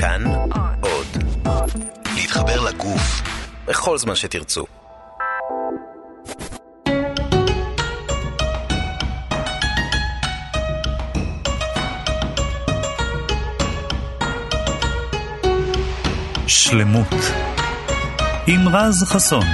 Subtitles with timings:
[0.00, 0.24] כאן
[0.80, 1.06] עוד.
[2.16, 3.22] להתחבר לגוף
[3.66, 4.64] בכל זמן שתרצו.
[16.46, 17.14] שלמות
[18.46, 19.44] עם רז חסון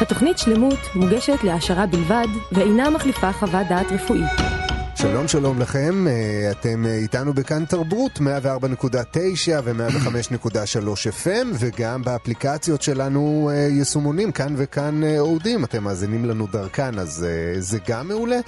[0.00, 4.51] התוכנית שלמות מוגשת להעשרה בלבד ואינה מחליפה חוות דעת רפואית.
[5.02, 8.22] שלום שלום לכם, אה, אתם אה, איתנו בכאן תרבות 104.9
[9.64, 17.26] ו-105.3 FM וגם באפליקציות שלנו אה, יישומונים כאן וכאן אוהדים, אתם מאזינים לנו דרכן אז
[17.58, 18.38] זה גם מעולה.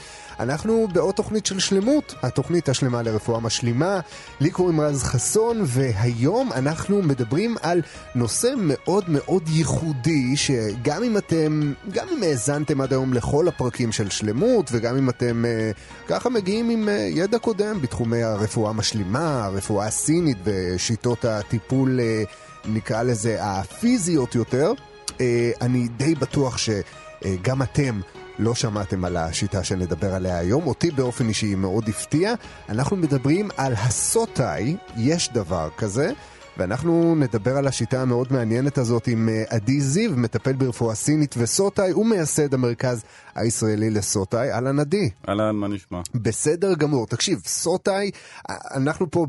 [0.41, 4.01] אנחנו בעוד תוכנית של שלמות, התוכנית השלמה לרפואה משלימה.
[4.41, 7.83] לי קוראים רז חסון, והיום אנחנו מדברים על
[8.15, 14.11] נושא מאוד מאוד ייחודי, שגם אם אתם, גם אם האזנתם עד היום לכל הפרקים של
[14.11, 19.87] שלמות, וגם אם אתם uh, ככה מגיעים עם uh, ידע קודם בתחומי הרפואה המשלימה, הרפואה
[19.87, 24.72] הסינית ושיטות הטיפול, uh, נקרא לזה, הפיזיות יותר,
[25.09, 25.12] uh,
[25.61, 28.00] אני די בטוח שגם uh, אתם
[28.39, 32.35] לא שמעתם על השיטה שנדבר עליה היום, אותי באופן אישי מאוד הפתיע.
[32.69, 36.11] אנחנו מדברים על הסוטאי, יש דבר כזה.
[36.57, 41.93] ואנחנו נדבר על השיטה המאוד מעניינת הזאת עם אה, עדי זיו, מטפל ברפואה סינית וסוטאי,
[41.93, 44.53] ומייסד המרכז הישראלי לסוטאי.
[44.53, 45.11] אהלן עדי.
[45.29, 46.01] אהלן, מה נשמע?
[46.15, 47.07] בסדר גמור.
[47.07, 48.11] תקשיב, סוטאי,
[48.49, 49.27] אנחנו פה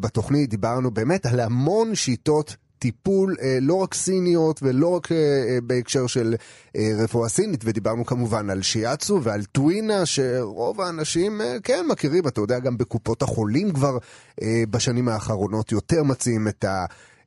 [0.00, 5.58] בתוכנית דיברנו באמת על המון שיטות טיפול אה, לא רק סיניות ולא רק אה, אה,
[5.62, 6.34] בהקשר של
[6.76, 12.58] אה, רפואה סינית, ודיברנו כמובן על שיאצו ועל טווינה, שרוב האנשים כן מכירים, אתה יודע,
[12.58, 13.98] גם בקופות החולים כבר
[14.70, 16.64] בשנים האחרונות יותר מציעים את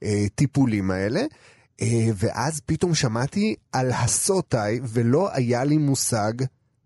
[0.01, 1.21] הטיפולים האלה.
[2.15, 6.33] ואז פתאום שמעתי על הסוטאי, ולא היה לי מושג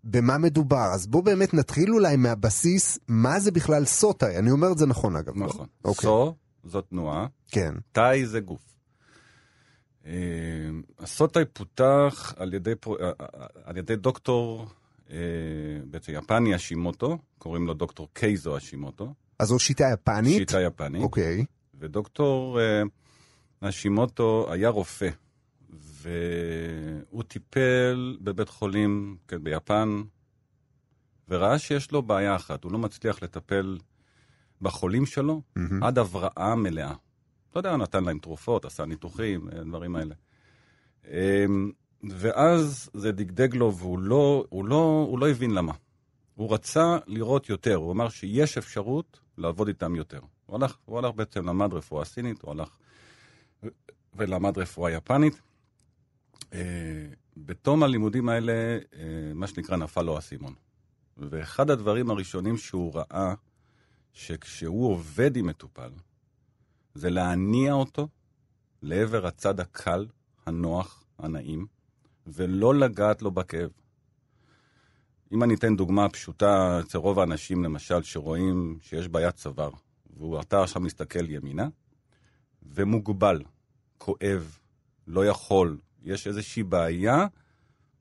[0.04, 0.90] במה מדובר.
[0.94, 4.36] אז בואו באמת נתחיל אולי מהבסיס, מה זה בכלל סוטאי?
[4.38, 5.36] אני אומר את זה נכון אגב.
[5.36, 5.46] לא?
[5.46, 5.66] נכון.
[5.84, 5.92] לא?
[6.02, 6.34] סו
[6.66, 7.26] זו תנועה.
[7.48, 7.74] כן.
[7.92, 8.76] תאי זה גוף.
[10.06, 10.12] אה,
[10.98, 14.66] הסוטאי פותח על ידי, אה, אה, על ידי דוקטור,
[15.84, 19.14] בעצם יפני אשימוטו, קוראים לו דוקטור קייזו אשימוטו.
[19.38, 20.38] אז זו שיטה יפנית?
[20.38, 21.02] שיטה יפנית.
[21.02, 21.44] אוקיי.
[21.74, 22.58] ודוקטור
[23.60, 25.08] אשימוטו היה רופא,
[25.70, 30.02] והוא טיפל בבית חולים כן, ביפן,
[31.28, 33.78] וראה שיש לו בעיה אחת, הוא לא מצליח לטפל
[34.62, 35.60] בחולים שלו mm-hmm.
[35.82, 36.94] עד הבראה מלאה.
[37.50, 40.14] אתה יודע, נתן להם תרופות, עשה ניתוחים, אה, דברים האלה.
[41.08, 41.72] אמ,
[42.10, 45.72] ואז זה דגדג לו, והוא לא, הוא לא, הוא לא הבין למה.
[46.34, 50.20] הוא רצה לראות יותר, הוא אמר שיש אפשרות לעבוד איתם יותר.
[50.46, 52.76] הוא הלך, הוא הלך בעצם, למד רפואה סינית, הוא הלך
[54.14, 55.40] ולמד רפואה יפנית.
[56.52, 56.60] אה,
[57.36, 60.54] בתום הלימודים האלה, אה, מה שנקרא, נפל לו האסימון.
[61.16, 63.34] ואחד הדברים הראשונים שהוא ראה,
[64.16, 65.90] שכשהוא עובד עם מטופל,
[66.94, 68.08] זה להניע אותו
[68.82, 70.06] לעבר הצד הקל,
[70.46, 71.66] הנוח, הנעים,
[72.26, 73.70] ולא לגעת לו בכאב.
[75.32, 79.70] אם אני אתן דוגמה פשוטה אצל רוב האנשים, למשל, שרואים שיש בעיית צוואר,
[80.30, 81.68] ואתה עכשיו מסתכל ימינה,
[82.62, 83.42] ומוגבל,
[83.98, 84.58] כואב,
[85.06, 87.26] לא יכול, יש איזושהי בעיה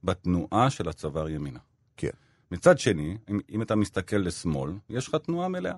[0.04, 1.60] בתנועה של הצוואר ימינה.
[1.98, 2.10] כן.
[2.52, 5.76] מצד שני, אם, אם אתה מסתכל לשמאל, יש לך תנועה מלאה.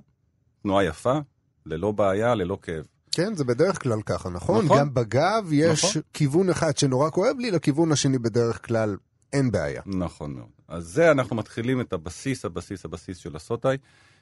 [0.68, 1.20] תנועה יפה,
[1.66, 2.88] ללא בעיה, ללא כאב.
[3.12, 4.66] כן, זה בדרך כלל ככה, נכון?
[4.66, 4.78] נכון.
[4.80, 6.02] גם בגב יש נכון.
[6.14, 8.98] כיוון אחד שנורא כואב לי, לכיוון השני בדרך כלל
[9.34, 9.82] אין בעיה.
[9.86, 10.50] נכון מאוד.
[10.68, 13.78] אז זה אנחנו מתחילים את הבסיס, הבסיס, הבסיס של הסוטאי,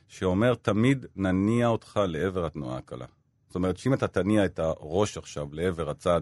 [0.08, 3.06] שאומר תמיד נניע אותך לעבר התנועה הקלה.
[3.48, 6.22] זאת אומרת שאם אתה תניע את הראש עכשיו לעבר הצד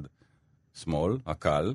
[0.73, 1.73] שמאל, הקל,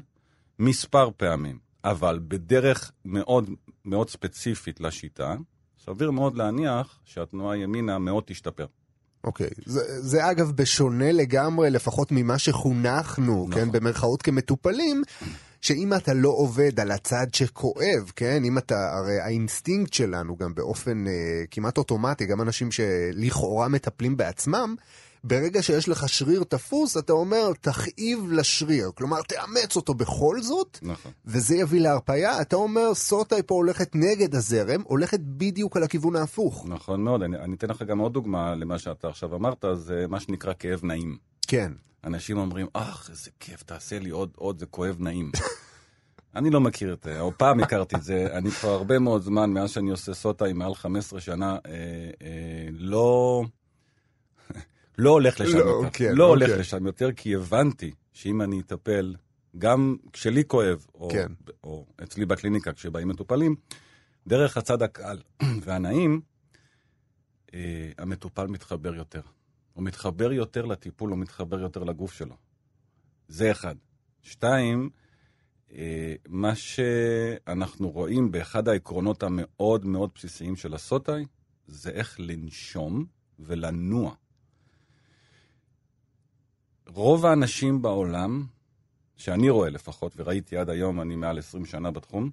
[0.59, 3.51] מספר פעמים, אבל בדרך מאוד
[3.85, 5.37] מאוד ספציפית לשיטה,
[5.89, 8.67] סביר מאוד להניח שהתנועה ימינה מאוד תשתפר.
[9.25, 9.63] אוקיי, okay.
[9.67, 13.55] זה, זה אגב בשונה לגמרי, לפחות ממה שחונכנו, נכון.
[13.55, 15.03] כן, במרכאות כמטופלים,
[15.61, 21.07] שאם אתה לא עובד על הצד שכואב, כן, אם אתה, הרי האינסטינקט שלנו גם באופן
[21.07, 21.13] אה,
[21.51, 24.75] כמעט אוטומטי, גם אנשים שלכאורה מטפלים בעצמם,
[25.25, 28.91] ברגע שיש לך שריר תפוס, אתה אומר, תכאיב לשריר.
[28.95, 31.13] כלומר, תאמץ אותו בכל זאת, נכון.
[31.27, 32.41] וזה יביא להרפאיה.
[32.41, 36.67] אתה אומר, סוטאי פה הולכת נגד הזרם, הולכת בדיוק על הכיוון ההפוך.
[36.69, 37.23] נכון מאוד.
[37.23, 40.81] אני, אני אתן לך גם עוד דוגמה למה שאתה עכשיו אמרת, זה מה שנקרא כאב
[40.85, 41.17] נעים.
[41.47, 41.73] כן.
[42.05, 45.31] אנשים אומרים, אך, איזה כיף, תעשה לי עוד, עוד, זה כואב נעים.
[46.37, 49.51] אני לא מכיר את זה, או פעם הכרתי את זה, אני כבר הרבה מאוד זמן,
[49.51, 51.73] מאז שאני עושה סוטה עם מעל 15 שנה, אה,
[52.23, 53.45] אה, לא...
[54.99, 55.91] לא הולך לשם לא, יותר.
[55.93, 56.47] כן, לא אוקיי.
[56.47, 59.15] הולך לשם יותר, כי הבנתי שאם אני אטפל,
[59.59, 61.33] גם כשלי כואב, או, כן.
[61.65, 63.57] או אצלי בקליניקה כשבאים מטופלים,
[64.27, 65.19] דרך הצד הקל
[65.63, 66.21] והנעים,
[67.55, 69.21] אה, המטופל מתחבר יותר.
[69.73, 72.37] הוא מתחבר יותר לטיפול, הוא מתחבר יותר לגוף שלו.
[73.29, 73.75] זה אחד.
[74.23, 74.91] שתיים,
[75.73, 81.25] אה, מה שאנחנו רואים באחד העקרונות המאוד מאוד בסיסיים של הסוטאי,
[81.67, 83.05] זה איך לנשום
[83.39, 84.15] ולנוע.
[86.95, 88.45] רוב האנשים בעולם,
[89.17, 92.31] שאני רואה לפחות, וראיתי עד היום, אני מעל 20 שנה בתחום,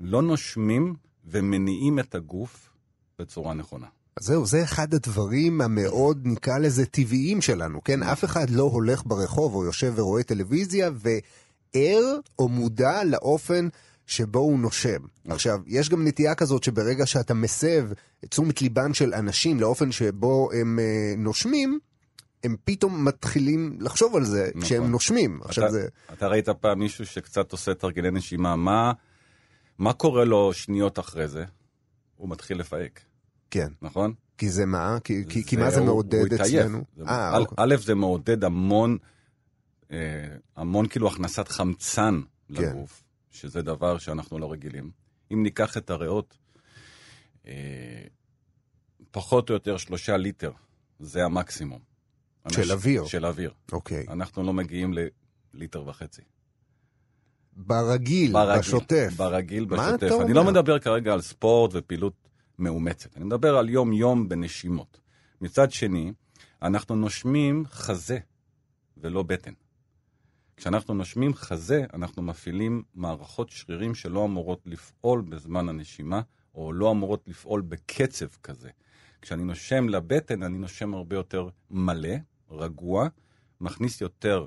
[0.00, 0.94] לא נושמים
[1.24, 2.70] ומניעים את הגוף
[3.18, 3.86] בצורה נכונה.
[4.16, 8.02] אז זהו, זה אחד הדברים המאוד, נקרא לזה, טבעיים שלנו, כן?
[8.02, 13.68] אף אחד לא הולך ברחוב או יושב ורואה טלוויזיה וער או מודע לאופן
[14.06, 15.00] שבו הוא נושם.
[15.28, 17.90] עכשיו, יש גם נטייה כזאת שברגע שאתה מסב
[18.24, 21.78] את תשומת ליבם של אנשים לאופן שבו הם uh, נושמים,
[22.44, 24.62] הם פתאום מתחילים לחשוב על זה נכון.
[24.62, 25.40] כשהם נושמים.
[25.44, 25.88] עכשיו אתה, זה...
[26.12, 28.92] אתה ראית פעם מישהו שקצת עושה תרגילי נשימה, מה,
[29.78, 31.44] מה קורה לו שניות אחרי זה?
[32.16, 33.00] הוא מתחיל לפהק.
[33.50, 33.68] כן.
[33.82, 34.14] נכון?
[34.38, 34.98] כי זה מה?
[35.04, 36.84] כי, כי, כי מה זה מעודד אצלנו?
[37.08, 37.76] אה, א', אוקיי.
[37.76, 38.98] זה מעודד המון,
[39.90, 39.96] אה,
[40.56, 42.20] המון כאילו הכנסת חמצן
[42.54, 42.62] כן.
[42.62, 44.90] לגוף, שזה דבר שאנחנו לא רגילים.
[45.32, 46.38] אם ניקח את הריאות,
[47.46, 47.52] אה,
[49.10, 50.52] פחות או יותר שלושה ליטר,
[50.98, 51.89] זה המקסימום.
[52.48, 52.70] של אנש...
[52.70, 53.04] אוויר?
[53.04, 53.52] של אוויר.
[53.72, 54.06] אוקיי.
[54.08, 54.94] אנחנו לא מגיעים
[55.54, 56.22] לליטר וחצי.
[57.52, 59.12] ברגיל, ברגיל בשוטף.
[59.16, 60.12] ברגיל, בשוטף.
[60.20, 62.28] אני לא מדבר כרגע על ספורט ופעילות
[62.58, 63.16] מאומצת.
[63.16, 65.00] אני מדבר על יום-יום בנשימות.
[65.40, 66.12] מצד שני,
[66.62, 68.18] אנחנו נושמים חזה
[68.96, 69.52] ולא בטן.
[70.56, 76.20] כשאנחנו נושמים חזה, אנחנו מפעילים מערכות שרירים שלא אמורות לפעול בזמן הנשימה,
[76.54, 78.70] או לא אמורות לפעול בקצב כזה.
[79.22, 82.14] כשאני נושם לבטן, אני נושם הרבה יותר מלא,
[82.50, 83.08] רגוע,
[83.60, 84.46] מכניס יותר,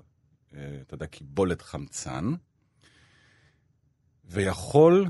[0.56, 2.34] אה, אתה יודע, קיבולת חמצן,
[4.26, 5.08] ויכול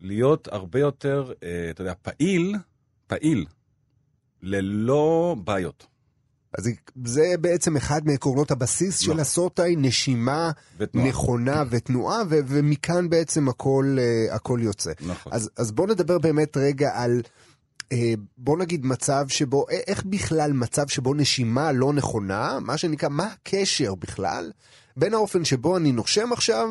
[0.00, 2.56] להיות הרבה יותר, אה, אתה יודע, פעיל,
[3.06, 3.46] פעיל,
[4.42, 5.86] ללא בעיות.
[6.58, 6.70] אז
[7.04, 9.20] זה בעצם אחד מעקרונות הבסיס של נכון.
[9.20, 11.08] הסוטאי, נשימה ותנועה.
[11.08, 14.92] נכונה ותנועה, ו- ומכאן בעצם הכל, uh, הכל יוצא.
[15.06, 15.32] נכון.
[15.32, 17.22] אז, אז בואו נדבר באמת רגע על,
[17.92, 17.96] uh,
[18.38, 23.94] בואו נגיד מצב שבו, איך בכלל מצב שבו נשימה לא נכונה, מה שנקרא, מה הקשר
[23.94, 24.52] בכלל
[24.96, 26.68] בין האופן שבו אני נושם עכשיו,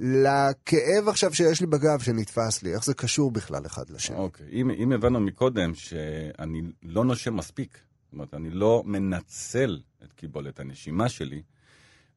[0.00, 4.16] לכאב עכשיו שיש לי בגב שנתפס לי, איך זה קשור בכלל אחד לשני?
[4.16, 4.52] אוקיי, okay.
[4.52, 10.60] אם, אם הבנו מקודם שאני לא נושם מספיק, זאת אומרת, אני לא מנצל את קיבולת
[10.60, 11.42] הנשימה שלי,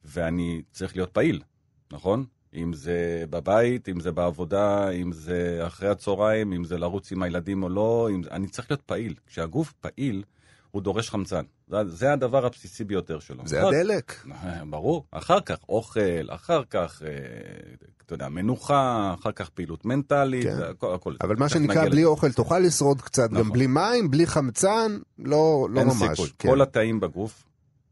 [0.05, 1.41] ואני צריך להיות פעיל,
[1.91, 2.25] נכון?
[2.55, 7.63] אם זה בבית, אם זה בעבודה, אם זה אחרי הצהריים, אם זה לרוץ עם הילדים
[7.63, 8.21] או לא, אם...
[8.31, 9.13] אני צריך להיות פעיל.
[9.27, 10.23] כשהגוף פעיל,
[10.71, 11.43] הוא דורש חמצן.
[11.67, 13.43] זה, זה הדבר הבסיסי ביותר שלו.
[13.47, 13.67] זה אחר...
[13.67, 14.25] הדלק.
[14.69, 15.05] ברור.
[15.11, 17.09] אחר כך אוכל, אחר כך, אה,
[18.05, 20.63] אתה יודע, מנוחה, אחר כך פעילות מנטלית, כן.
[20.69, 21.15] הכל, הכל.
[21.21, 23.43] אבל מה שנקרא, בלי אוכל תוכל לשרוד קצת, נכון.
[23.43, 26.01] גם בלי מים, בלי חמצן, לא, לא אין ממש.
[26.01, 26.29] אין סיכוי.
[26.39, 26.49] כן.
[26.49, 27.43] כל התאים בגוף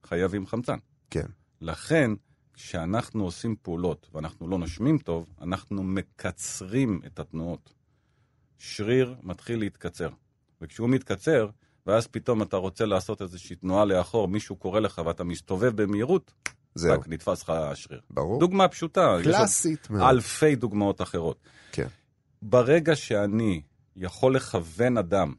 [0.05, 0.77] חייבים חמצן.
[1.09, 1.25] כן.
[1.62, 2.12] לכן,
[2.59, 7.73] כשאנחנו עושים פעולות ואנחנו לא נושמים טוב, אנחנו מקצרים את התנועות.
[8.57, 10.09] שריר מתחיל להתקצר.
[10.61, 11.50] וכשהוא מתקצר,
[11.88, 16.33] ואז פתאום אתה רוצה לעשות איזושהי תנועה לאחור, מישהו קורא לך ואתה מסתובב במהירות,
[16.75, 16.94] זהו.
[16.94, 18.01] רק נתפס לך השריר.
[18.09, 18.39] ברור.
[18.39, 19.17] דוגמה פשוטה.
[19.23, 20.09] קלאסית מאוד.
[20.09, 21.38] אלפי דוגמאות אחרות.
[21.71, 21.88] כן.
[22.41, 23.62] ברגע שאני
[23.95, 25.33] יכול לכוון אדם,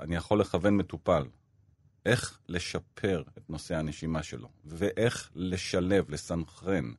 [0.00, 1.24] אני יכול לכוון מטופל,
[2.06, 6.92] איך לשפר את נושא הנשימה שלו, ואיך לשלב, לסנכרן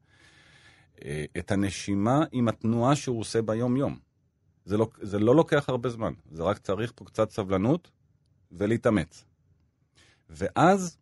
[1.06, 4.00] אה, את הנשימה עם התנועה שהוא עושה ביום-יום.
[4.66, 7.92] זה לא, זה לא לוקח הרבה זמן, זה רק צריך פה קצת סבלנות
[8.52, 9.26] ולהתאמץ.
[10.30, 10.98] ואז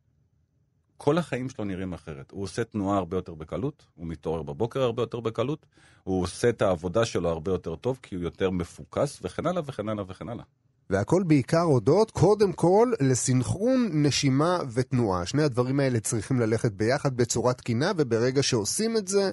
[0.98, 2.32] כל החיים שלו נראים אחרת.
[2.32, 5.66] הוא עושה תנועה הרבה יותר בקלות, הוא מתעורר בבוקר הרבה יותר בקלות,
[6.04, 9.90] הוא עושה את העבודה שלו הרבה יותר טוב, כי הוא יותר מפוקס, וכן הלאה וכן
[9.90, 10.44] הלאה וכן הלאה.
[10.90, 15.26] והכל בעיקר הודות, קודם כל, לסינכרון נשימה ותנועה.
[15.26, 19.32] שני הדברים האלה צריכים ללכת ביחד בצורה תקינה, וברגע שעושים את זה,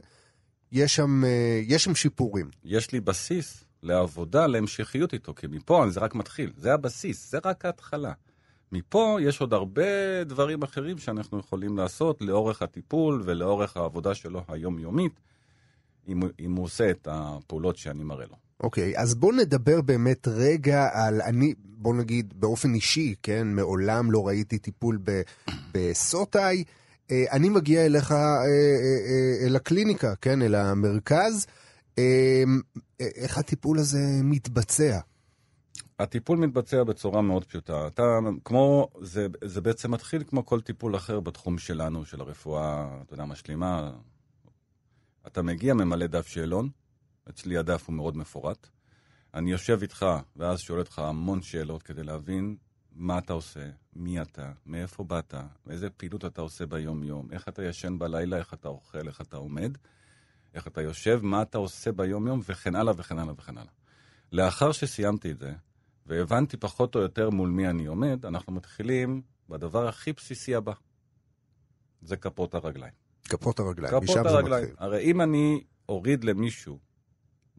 [0.72, 2.50] יש שם, אה, יש שם שיפורים.
[2.64, 7.64] יש לי בסיס לעבודה, להמשכיות איתו, כי מפה זה רק מתחיל, זה הבסיס, זה רק
[7.64, 8.12] ההתחלה.
[8.72, 15.20] מפה יש עוד הרבה דברים אחרים שאנחנו יכולים לעשות לאורך הטיפול ולאורך העבודה שלו היומיומית,
[16.08, 18.41] אם, אם הוא עושה את הפעולות שאני מראה לו.
[18.62, 24.10] אוקיי, okay, אז בוא נדבר באמת רגע על, אני, בוא נגיד באופן אישי, כן, מעולם
[24.10, 24.98] לא ראיתי טיפול
[25.72, 26.64] בסוטאי.
[27.10, 31.46] אה, אני מגיע אליך, אה, אה, אל הקליניקה, כן, אל המרכז.
[33.00, 34.98] איך הטיפול הזה מתבצע?
[35.98, 37.86] הטיפול מתבצע בצורה מאוד פשוטה.
[37.86, 43.14] אתה, כמו, זה, זה בעצם מתחיל כמו כל טיפול אחר בתחום שלנו, של הרפואה, אתה
[43.14, 43.92] יודע, משלימה.
[45.26, 46.68] אתה מגיע, ממלא דף שאלון,
[47.30, 48.66] אצלי הדף הוא מאוד מפורט.
[49.34, 52.56] אני יושב איתך, ואז שואל אותך המון שאלות כדי להבין
[52.94, 55.34] מה אתה עושה, מי אתה, מאיפה באת,
[55.70, 59.78] איזה פעילות אתה עושה ביום-יום, איך אתה ישן בלילה, איך אתה אוכל, איך אתה עומד,
[60.54, 63.72] איך אתה יושב, מה אתה עושה ביום-יום, וכן הלאה וכן הלאה וכן הלאה.
[64.32, 65.52] לאחר שסיימתי את זה,
[66.06, 70.72] והבנתי פחות או יותר מול מי אני עומד, אנחנו מתחילים בדבר הכי בסיסי הבא.
[72.02, 72.92] זה כפות הרגליים.
[73.24, 74.64] כפות הרגליים, כפות משם זה הרגליים.
[74.64, 74.76] מתחיל.
[74.78, 76.78] הרי אם אני אוריד למישהו,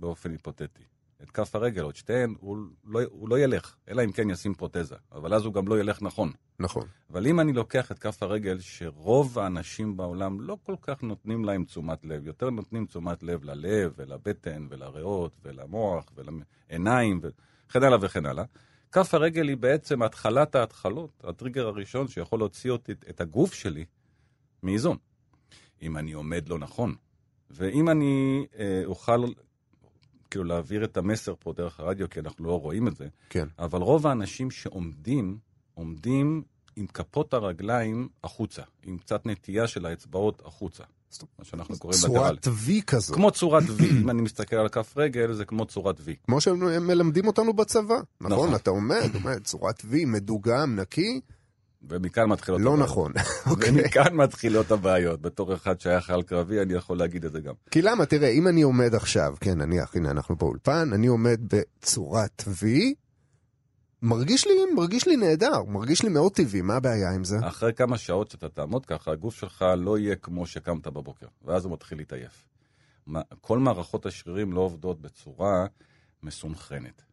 [0.03, 0.83] באופן היפותטי,
[1.23, 4.53] את כף הרגל או את שתיהן, הוא לא, הוא לא ילך, אלא אם כן ישים
[4.53, 4.95] פרוטזה.
[5.11, 6.31] אבל אז הוא גם לא ילך נכון.
[6.59, 6.87] נכון.
[7.11, 11.65] אבל אם אני לוקח את כף הרגל, שרוב האנשים בעולם לא כל כך נותנים להם
[11.65, 18.43] תשומת לב, יותר נותנים תשומת לב ללב ולבטן ולריאות ולמוח ולעיניים וכן הלאה וכן הלאה,
[18.91, 23.85] כף הרגל היא בעצם התחלת ההתחלות, הטריגר הראשון שיכול להוציא אותי, את הגוף שלי
[24.63, 24.97] מאיזון.
[25.81, 26.95] אם אני עומד לא נכון,
[27.49, 29.25] ואם אני אה, אוכל
[30.33, 33.47] כאילו להעביר את המסר פה דרך הרדיו, כי אנחנו לא רואים את זה, כן.
[33.59, 35.37] אבל רוב האנשים שעומדים,
[35.73, 36.43] עומדים
[36.75, 40.83] עם כפות הרגליים החוצה, עם קצת נטייה של האצבעות החוצה.
[41.39, 42.13] מה שאנחנו קוראים בטרל.
[42.13, 43.13] צורת וי כזו.
[43.13, 46.03] כמו צורת V, אם אני מסתכל על כף רגל, זה כמו צורת V.
[46.25, 47.95] כמו שהם מלמדים אותנו בצבא.
[48.21, 48.55] נכון, נכון.
[48.55, 51.21] אתה עומד, עומד, צורת וי, מדוגם, נקי,
[51.89, 52.89] ומכאן מתחילות לא הבעיות.
[52.89, 53.11] נכון.
[53.51, 53.69] אוקיי.
[53.69, 55.21] ומכאן מתחילות הבעיות.
[55.21, 57.53] בתור אחד שהיה חייל קרבי, אני יכול להגיד את זה גם.
[57.71, 62.43] כי למה, תראה, אם אני עומד עכשיו, כן, נניח, הנה, אנחנו באולפן, אני עומד בצורת
[62.47, 62.93] וי,
[64.01, 67.35] מרגיש לי, מרגיש לי נהדר, מרגיש לי מאוד טבעי, מה הבעיה עם זה?
[67.47, 71.73] אחרי כמה שעות שאתה תעמוד ככה, הגוף שלך לא יהיה כמו שקמת בבוקר, ואז הוא
[71.73, 72.47] מתחיל להתעייף.
[73.41, 75.65] כל מערכות השרירים לא עובדות בצורה
[76.23, 77.12] מסונכרנת.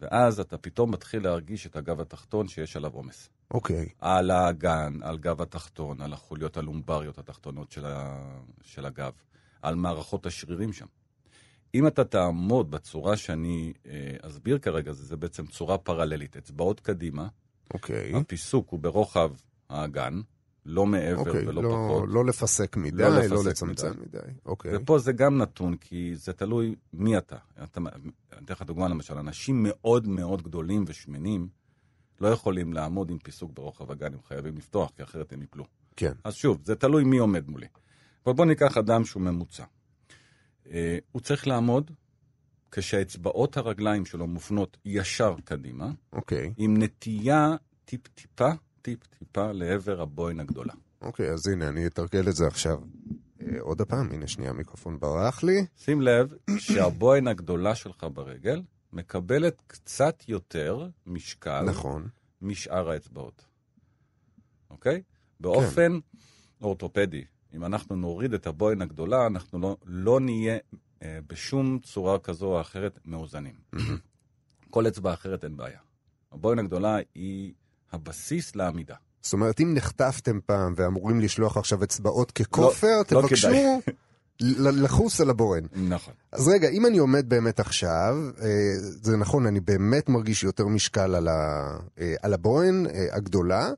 [0.00, 3.28] ואז אתה פתאום מתחיל להרגיש את הגב התחתון שיש עליו עומס.
[3.50, 8.18] אוקיי, על האגן, על גב התחתון, על החוליות הלומבריות התחתונות של, ה...
[8.62, 9.12] של הגב,
[9.62, 10.86] על מערכות השרירים שם.
[11.74, 17.28] אם אתה תעמוד בצורה שאני אה, אסביר כרגע, זה, זה בעצם צורה פרללית, אצבעות קדימה,
[17.74, 18.12] אוקיי.
[18.14, 19.30] הפיסוק הוא ברוחב
[19.68, 20.20] האגן,
[20.66, 22.04] לא מעבר אוקיי, ולא לא, פחות.
[22.08, 24.18] לא לפסק מדי, לא לא, לצמצם מדי.
[24.46, 24.76] אוקיי.
[24.76, 27.36] ופה זה גם נתון, כי זה תלוי מי אתה.
[27.64, 28.10] אתה אני
[28.44, 31.48] אתן לך דוגמה למשל, אנשים מאוד מאוד גדולים ושמנים
[32.20, 35.64] לא יכולים לעמוד עם פיסוק ברוחב הגן, הם חייבים לפתוח, כי אחרת הם יפלו.
[35.96, 36.12] כן.
[36.24, 37.66] אז שוב, זה תלוי מי עומד מולי.
[38.26, 39.64] אבל בוא ניקח אדם שהוא ממוצע.
[40.70, 41.90] אה, הוא צריך לעמוד
[42.70, 46.52] כשאצבעות הרגליים שלו מופנות ישר קדימה, אוקיי.
[46.56, 48.50] עם נטייה טיפ-טיפה,
[48.82, 50.72] טיפ-טיפה לעבר הבוין הגדולה.
[51.02, 52.78] אוקיי, אז הנה, אני אתרגל את זה עכשיו.
[53.42, 55.66] אה, עוד הפעם, הנה שנייה, המיקרופון ברח לי.
[55.76, 62.08] שים לב שהבוין הגדולה שלך ברגל מקבלת קצת יותר משקל נכון.
[62.42, 63.44] משאר האצבעות.
[64.70, 65.02] אוקיי?
[65.40, 65.98] באופן
[66.62, 70.58] אורתופדי, אם אנחנו נוריד את הבוין הגדולה, אנחנו לא, לא נהיה
[71.02, 73.54] אה, בשום צורה כזו או אחרת מאוזנים.
[74.70, 75.78] כל אצבע אחרת אין בעיה.
[76.32, 77.52] הבוין הגדולה היא
[77.92, 78.94] הבסיס לעמידה.
[79.22, 83.80] זאת אומרת, אם נחטפתם פעם ואמורים לשלוח עכשיו אצבעות ככופר, לא תבקשו כדאי.
[84.40, 85.62] ל- לחוס על הבורן.
[85.88, 86.14] נכון.
[86.32, 91.14] אז רגע, אם אני עומד באמת עכשיו, אה, זה נכון, אני באמת מרגיש יותר משקל
[91.14, 91.70] על, ה,
[92.00, 93.70] אה, על הבוהן אה, הגדולה,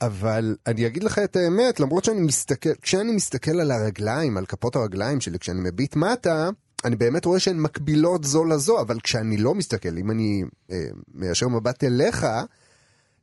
[0.00, 4.76] אבל אני אגיד לך את האמת, למרות שאני מסתכל, כשאני מסתכל על הרגליים, על כפות
[4.76, 6.50] הרגליים שלי, כשאני מביט מטה,
[6.84, 11.48] אני באמת רואה שהן מקבילות זו לזו, אבל כשאני לא מסתכל, אם אני אה, מיישר
[11.48, 12.26] מבט אליך,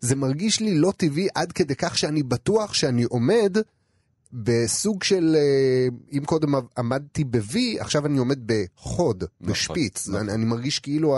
[0.02, 3.58] זה מרגיש לי לא טבעי עד כדי כך שאני בטוח שאני עומד
[4.34, 10.08] בסוג של, אה, אם קודם עמדתי ב-V, עכשיו אני עומד בחוד, נכון, בשפיץ.
[10.08, 10.22] נכון.
[10.22, 11.18] אני, אני מרגיש כאילו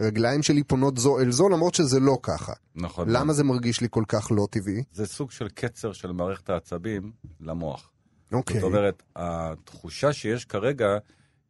[0.00, 2.52] הרגליים שלי פונות זו אל זו, למרות שזה לא ככה.
[2.74, 3.08] נכון.
[3.08, 4.82] למה זה מרגיש לי כל כך לא טבעי?
[4.92, 7.90] זה סוג של קצר של מערכת העצבים למוח.
[8.32, 8.60] אוקיי.
[8.60, 10.98] זאת אומרת, התחושה שיש כרגע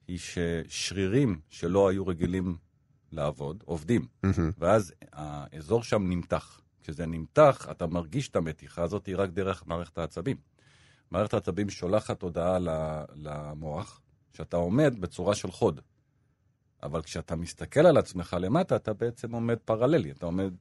[0.09, 2.57] היא ששרירים שלא היו רגילים
[3.13, 4.51] לעבוד, עובדים, מהמם.
[4.59, 6.62] ואז האזור שם נמתח.
[6.83, 10.37] כשזה נמתח, אתה מרגיש את המתיחה הזאת רק דרך מערכת העצבים.
[11.11, 12.59] מערכת העצבים שולחת הודעה
[13.15, 14.01] למוח
[14.33, 15.81] שאתה עומד בצורה של חוד.
[16.83, 20.53] אבל כשאתה מסתכל על עצמך למטה, אתה בעצם עומד פרללי, אתה עומד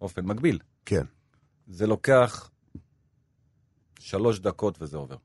[0.00, 0.58] באופן מקביל.
[0.84, 1.04] כן.
[1.66, 2.50] זה לוקח
[3.98, 5.16] שלוש דקות וזה עובר.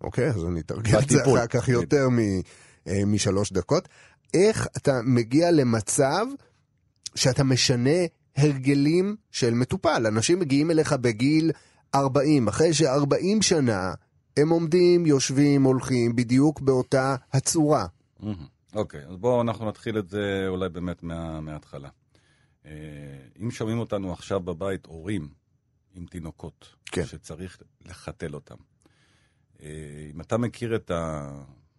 [0.00, 1.22] אוקיי, אז אני אתרגל את זה.
[1.22, 2.40] אחר כך יותר מ-
[2.88, 3.88] אה, משלוש דקות.
[4.34, 6.26] איך אתה מגיע למצב
[7.14, 8.00] שאתה משנה
[8.36, 10.06] הרגלים של מטופל?
[10.06, 11.50] אנשים מגיעים אליך בגיל
[11.94, 13.94] 40, אחרי ש-40 שנה
[14.36, 17.86] הם עומדים, יושבים, הולכים, בדיוק באותה הצורה.
[18.74, 21.88] אוקיי, אז בואו אנחנו נתחיל את זה אולי באמת מה, מההתחלה.
[22.66, 22.70] אה,
[23.42, 25.28] אם שומעים אותנו עכשיו בבית הורים
[25.94, 27.06] עם תינוקות, כן.
[27.06, 28.56] שצריך לחתל אותם,
[29.62, 30.90] אה, אם אתה מכיר את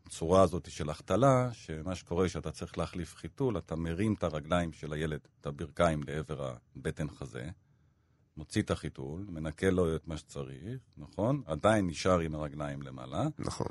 [0.08, 4.94] הצורה הזאת של החתלה, שמה שקורה שאתה צריך להחליף חיתול, אתה מרים את הרגליים של
[4.94, 7.50] הילד, את הברכיים לעבר הבטן חזה,
[8.38, 11.42] מוציא את החיתול, מנקה לו את מה שצריך, נכון?
[11.46, 13.28] עדיין נשאר עם הרגליים למעלה.
[13.40, 13.68] נכון.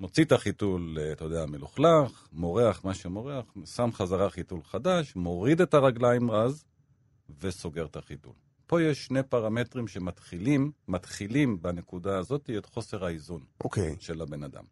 [0.00, 5.60] מוציא את החיתול, אה, אתה יודע, מלוכלך, מורח מה שמורח, שם חזרה חיתול חדש, מוריד
[5.60, 6.64] את הרגליים רז
[7.40, 8.34] וסוגר את החיתול.
[8.66, 13.96] פה יש שני פרמטרים שמתחילים, מתחילים בנקודה הזאת את חוסר האיזון אוקיי.
[14.00, 14.64] של הבן אדם.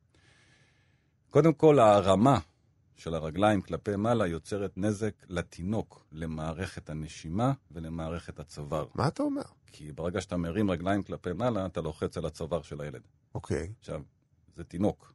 [1.31, 2.39] קודם כל, הרמה
[2.97, 8.87] של הרגליים כלפי מעלה יוצרת נזק לתינוק, למערכת הנשימה ולמערכת הצוואר.
[8.95, 9.43] מה אתה אומר?
[9.67, 13.03] כי ברגע שאתה מרים רגליים כלפי מעלה, אתה לוחץ על הצוואר של הילד.
[13.35, 13.73] אוקיי.
[13.81, 14.03] עכשיו,
[14.57, 15.15] זה תינוק.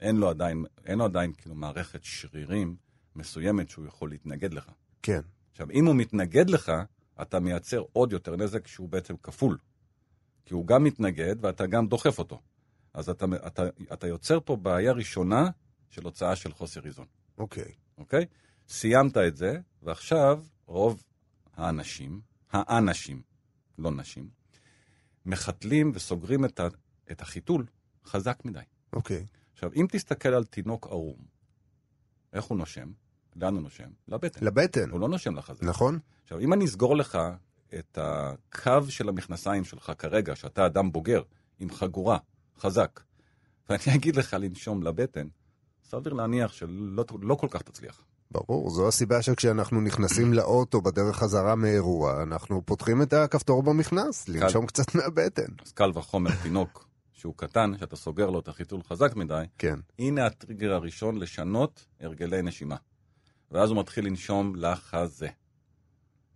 [0.00, 2.76] אין לו עדיין, אין לו עדיין כאילו מערכת שרירים
[3.16, 4.70] מסוימת שהוא יכול להתנגד לך.
[5.02, 5.20] כן.
[5.50, 6.72] עכשיו, אם הוא מתנגד לך,
[7.22, 9.58] אתה מייצר עוד יותר נזק שהוא בעצם כפול.
[10.44, 12.40] כי הוא גם מתנגד ואתה גם דוחף אותו.
[12.94, 15.50] אז אתה, אתה, אתה יוצר פה בעיה ראשונה
[15.90, 17.06] של הוצאה של חוסר איזון,
[17.38, 17.72] אוקיי.
[17.98, 18.26] אוקיי?
[18.68, 21.02] סיימת את זה, ועכשיו רוב
[21.56, 23.22] האנשים, האנשים,
[23.78, 24.28] לא נשים,
[25.26, 26.68] מחתלים וסוגרים את, ה,
[27.10, 27.66] את החיתול
[28.04, 28.60] חזק מדי.
[28.92, 29.26] אוקיי.
[29.52, 31.18] עכשיו, אם תסתכל על תינוק ערום,
[32.32, 32.90] איך הוא נושם?
[33.36, 33.88] לאן הוא נושם?
[34.08, 34.46] לבטן.
[34.46, 34.90] לבטן.
[34.90, 35.66] הוא לא נושם לחזה.
[35.66, 35.98] נכון?
[36.22, 37.18] עכשיו, אם אני אסגור לך
[37.78, 41.22] את הקו של המכנסיים שלך כרגע, שאתה אדם בוגר,
[41.58, 42.18] עם חגורה,
[42.58, 43.00] חזק,
[43.68, 45.26] ואני אגיד לך לנשום לבטן,
[45.84, 48.02] סביר להניח שלא לא כל כך תצליח.
[48.30, 54.66] ברור, זו הסיבה שכשאנחנו נכנסים לאוטו בדרך חזרה מאירוע, אנחנו פותחים את הכפתור במכנס, לנשום
[54.66, 55.52] קצת מהבטן.
[55.66, 59.78] אז קל וחומר תינוק שהוא קטן, שאתה סוגר לו את החיתול חזק מדי, כן.
[59.98, 62.76] הנה הטריגר הראשון לשנות הרגלי נשימה.
[63.50, 65.28] ואז הוא מתחיל לנשום לחזה.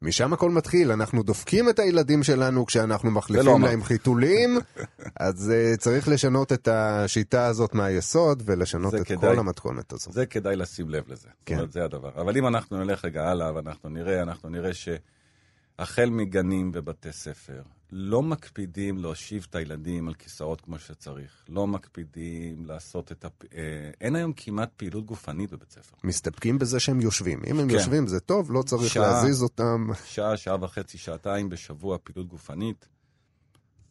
[0.03, 3.63] משם הכל מתחיל, אנחנו דופקים את הילדים שלנו כשאנחנו לא מחליפים אמרתי.
[3.73, 4.59] להם חיתולים,
[5.21, 9.19] אז uh, צריך לשנות את השיטה הזאת מהיסוד ולשנות את כדאי.
[9.19, 10.13] כל המתכונת הזו.
[10.13, 11.29] זה כדאי לשים לב לזה.
[11.47, 11.55] כן.
[11.55, 12.11] זאת אומרת, זה הדבר.
[12.17, 17.63] אבל אם אנחנו נלך רגע הלאה ואנחנו נראה, אנחנו נראה שהחל מגנים ובתי ספר,
[17.95, 21.45] לא מקפידים להושיב את הילדים על כיסאות כמו שצריך.
[21.49, 23.29] לא מקפידים לעשות את ה...
[23.55, 25.97] אה, אין היום כמעט פעילות גופנית בבית ספר.
[26.05, 27.43] מסתפקים בזה שהם יושבים.
[27.51, 27.75] אם הם כן.
[27.75, 29.03] יושבים זה טוב, לא צריך שעה.
[29.03, 29.89] להזיז אותם.
[30.05, 32.89] שעה, שעה וחצי, שעתיים בשבוע פעילות גופנית,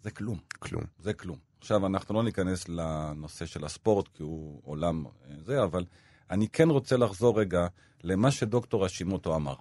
[0.04, 0.38] זה כלום.
[0.60, 0.84] כלום.
[1.00, 1.38] זה כלום.
[1.60, 5.86] עכשיו, אנחנו לא ניכנס לנושא של הספורט, כי הוא עולם אה, זה, אבל
[6.32, 7.68] אני כן רוצה לחזור רגע
[8.04, 9.56] למה שדוקטור השימוטו אמר.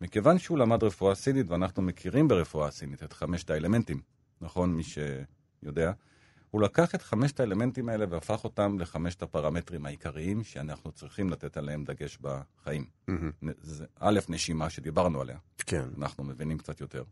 [0.00, 4.00] מכיוון שהוא למד רפואה סינית, ואנחנו מכירים ברפואה סינית את חמשת האלמנטים,
[4.40, 4.74] נכון?
[4.74, 5.92] מי שיודע.
[6.50, 11.84] הוא לקח את חמשת האלמנטים האלה והפך אותם לחמשת הפרמטרים העיקריים שאנחנו צריכים לתת עליהם
[11.84, 12.84] דגש בחיים.
[13.42, 15.88] נ- זה, א', נשימה שדיברנו עליה, כן.
[15.98, 17.04] אנחנו מבינים קצת יותר.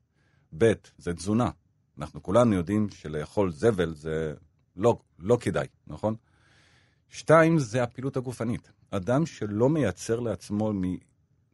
[0.59, 1.51] ב', זה תזונה.
[1.99, 4.35] אנחנו כולנו יודעים שלאכול זבל זה
[4.77, 6.15] לא, לא כדאי, נכון?
[7.09, 8.73] שתיים, זה הפעילות הגופנית.
[8.91, 10.83] אדם שלא מייצר לעצמו מ...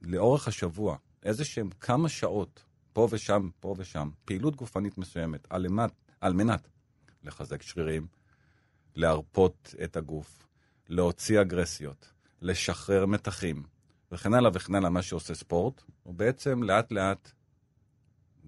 [0.02, 5.92] לאורך השבוע איזה שהם כמה שעות, פה ושם, פה ושם, פעילות גופנית מסוימת, על מנת,
[6.20, 6.68] על מנת
[7.24, 8.06] לחזק שרירים,
[8.94, 10.46] להרפות את הגוף,
[10.88, 13.62] להוציא אגרסיות, לשחרר מתחים,
[14.12, 17.32] וכן הלאה וכן הלאה, מה שעושה ספורט, הוא בעצם לאט לאט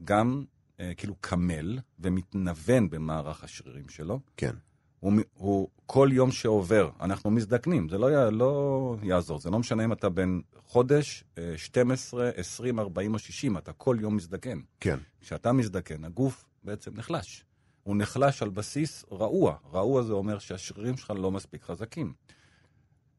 [0.04, 0.44] גם
[0.80, 4.20] אה, כאילו קמל ומתנוון במערך השרירים שלו.
[4.36, 4.54] כן.
[5.00, 9.84] הוא, הוא כל יום שעובר, אנחנו מזדקנים, זה לא, י- לא יעזור, זה לא משנה
[9.84, 14.60] אם אתה בן חודש, אה, 12, 20, 40 או 60, אתה כל יום מזדקן.
[14.80, 14.98] כן.
[15.20, 17.44] כשאתה מזדקן, הגוף בעצם נחלש.
[17.82, 19.56] הוא נחלש על בסיס רעוע.
[19.72, 22.12] רעוע זה אומר שהשרירים שלך לא מספיק חזקים.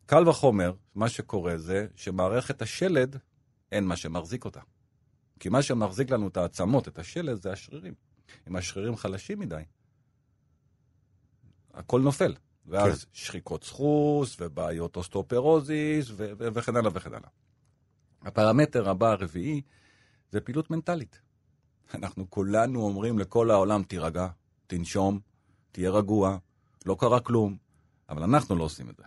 [0.05, 3.15] קל וחומר, מה שקורה זה שמערכת השלד,
[3.71, 4.59] אין מה שמחזיק אותה.
[5.39, 7.93] כי מה שמחזיק לנו את העצמות, את השלד, זה השרירים.
[8.49, 9.61] אם השרירים חלשים מדי,
[11.73, 12.35] הכל נופל.
[12.65, 13.09] ואז כן.
[13.13, 17.29] שחיקות סחוס, ובעיות אוסטאופרוזיס, ו- ו- וכן הלאה וכן הלאה.
[18.21, 19.61] הפרמטר הבא הרביעי
[20.31, 21.21] זה פעילות מנטלית.
[21.93, 24.27] אנחנו כולנו אומרים לכל העולם, תירגע,
[24.67, 25.19] תנשום,
[25.71, 26.37] תהיה רגוע,
[26.85, 27.57] לא קרה כלום,
[28.09, 29.03] אבל אנחנו לא עושים את זה.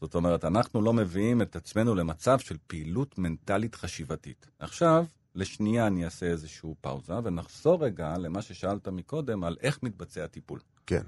[0.00, 4.46] זאת אומרת, אנחנו לא מביאים את עצמנו למצב של פעילות מנטלית חשיבתית.
[4.58, 10.60] עכשיו, לשנייה אני אעשה איזושהי פאוזה, ונחזור רגע למה ששאלת מקודם, על איך מתבצע טיפול.
[10.86, 11.02] כן.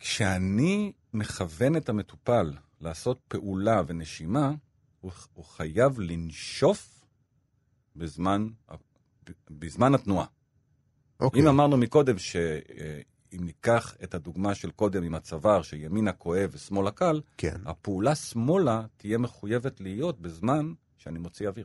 [0.00, 4.52] כשאני מכוון את המטופל לעשות פעולה ונשימה,
[5.00, 7.04] הוא, הוא חייב לנשוף
[7.96, 8.48] בזמן,
[9.50, 10.26] בזמן התנועה.
[11.20, 11.42] אוקיי.
[11.42, 12.48] אם אמרנו מקודם שאם
[13.32, 17.60] ניקח את הדוגמה של קודם עם הצוואר, שימינה כואב ושמאלה קל, כן.
[17.64, 21.64] הפעולה שמאלה תהיה מחויבת להיות בזמן שאני מוציא אוויר.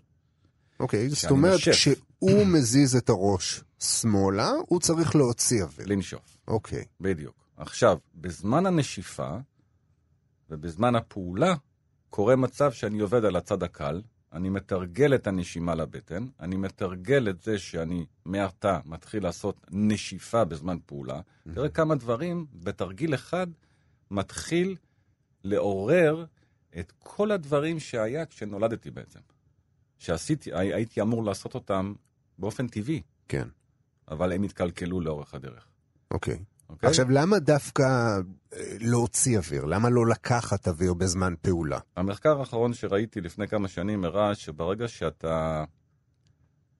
[0.80, 1.72] אוקיי, זאת כשאני אומרת, נושף.
[1.72, 5.88] כשהוא מזיז את הראש שמאלה, הוא צריך להוציא אוויר.
[5.88, 6.86] לנשוף, אוקיי.
[7.02, 7.41] בדיוק.
[7.62, 9.38] עכשיו, בזמן הנשיפה
[10.50, 11.56] ובזמן הפעולה,
[12.10, 14.02] קורה מצב שאני עובד על הצד הקל,
[14.34, 20.78] אני מתרגל את הנשימה לבטן, אני מתרגל את זה שאני מעתה מתחיל לעשות נשיפה בזמן
[20.86, 21.19] פעולה.
[21.19, 21.54] Mm-hmm.
[21.54, 23.47] תראה כמה דברים בתרגיל אחד
[24.12, 24.76] מתחיל
[25.43, 26.26] לעורר
[26.80, 29.19] את כל הדברים שהיה כשנולדתי בעצם.
[30.00, 31.93] שעשיתי, הייתי אמור לעשות אותם
[32.38, 33.02] באופן טבעי.
[33.28, 33.47] כן.
[34.08, 35.67] אבל הם התקלקלו לאורך הדרך.
[36.12, 36.36] אוקיי.
[36.36, 36.51] Okay.
[36.72, 36.88] Okay?
[36.88, 39.66] עכשיו, למה דווקא אה, להוציא אוויר?
[39.66, 41.80] למה לא לקחת אוויר בזמן פעולה?
[41.96, 45.64] המחקר האחרון שראיתי לפני כמה שנים הראה שברגע שאתה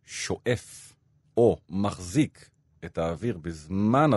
[0.06, 0.93] שואף
[1.38, 2.49] או מחזיק
[2.86, 4.10] את האוויר בזמן,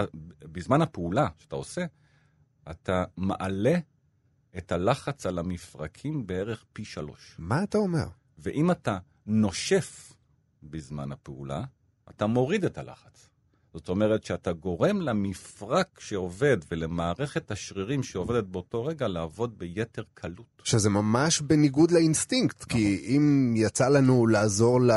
[0.53, 1.85] בזמן הפעולה שאתה עושה,
[2.71, 3.75] אתה מעלה
[4.57, 7.37] את הלחץ על המפרקים בערך פי שלוש.
[7.39, 8.07] מה אתה אומר?
[8.39, 10.13] ואם אתה נושף
[10.63, 11.65] בזמן הפעולה,
[12.11, 13.31] אתה מוריד את הלחץ.
[13.75, 20.63] זאת אומרת שאתה גורם למפרק שעובד ולמערכת השרירים שעובדת באותו רגע לעבוד ביתר קלות.
[20.65, 22.69] שזה ממש בניגוד לאינסטינקט, נכון.
[22.81, 24.91] כי אם יצא לנו לעזור ל...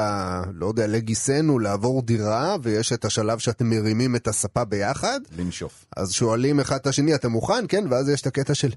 [0.54, 5.86] לא יודע, לגיסנו לעבור דירה, ויש את השלב שאתם מרימים את הספה ביחד, לנשוף.
[5.98, 7.66] אז שואלים אחד את השני, אתה מוכן?
[7.70, 8.70] כן, ואז יש את הקטע של...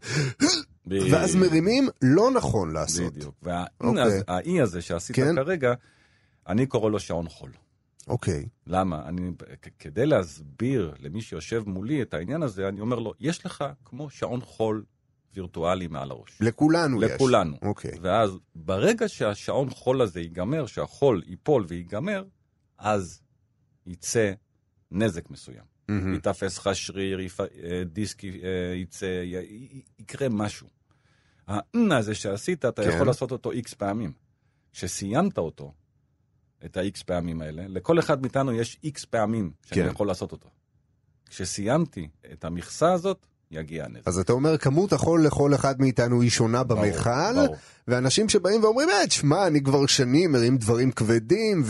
[1.10, 3.14] ואז מרימים, לא נכון לעשות.
[3.14, 3.34] בדיוק.
[3.42, 4.60] והאי אוקיי.
[4.60, 5.36] הזה שעשית כן?
[5.36, 5.72] כרגע,
[6.48, 7.50] אני קורא לו שעון חול.
[8.08, 8.48] אוקיי.
[8.66, 9.08] למה?
[9.08, 9.30] אני,
[9.78, 14.40] כדי להסביר למי שיושב מולי את העניין הזה, אני אומר לו, יש לך כמו שעון
[14.40, 14.84] חול
[15.34, 16.38] וירטואלי מעל הראש.
[16.40, 17.10] לכולנו יש.
[17.10, 17.56] לכולנו.
[17.62, 17.92] אוקיי.
[18.02, 22.24] ואז ברגע שהשעון חול הזה ייגמר, שהחול ייפול וייגמר,
[22.78, 23.22] אז
[23.86, 24.32] יצא
[24.90, 25.64] נזק מסוים.
[25.90, 26.14] Mm-hmm.
[26.14, 27.40] ייתפס לך שריר, יפ...
[27.40, 27.46] אה,
[27.86, 28.30] דיסק אה,
[28.76, 29.82] יצא, י...
[29.98, 30.66] יקרה משהו.
[31.46, 32.88] האנה הזה שעשית, אתה כן.
[32.88, 34.12] יכול לעשות אותו איקס פעמים.
[34.72, 35.72] כשסיימת אותו,
[36.64, 37.62] את ה-X פעמים האלה.
[37.68, 39.90] לכל אחד מאיתנו יש X פעמים שאני כן.
[39.90, 40.48] יכול לעשות אותו.
[41.28, 44.08] כשסיימתי את המכסה הזאת, יגיע הנזק.
[44.08, 47.36] אז אתה אומר, כמות החול לכל אחד מאיתנו היא שונה במכל,
[47.88, 51.62] ואנשים שבאים ואומרים, אה, תשמע, אני כבר שנים מרים דברים כבדים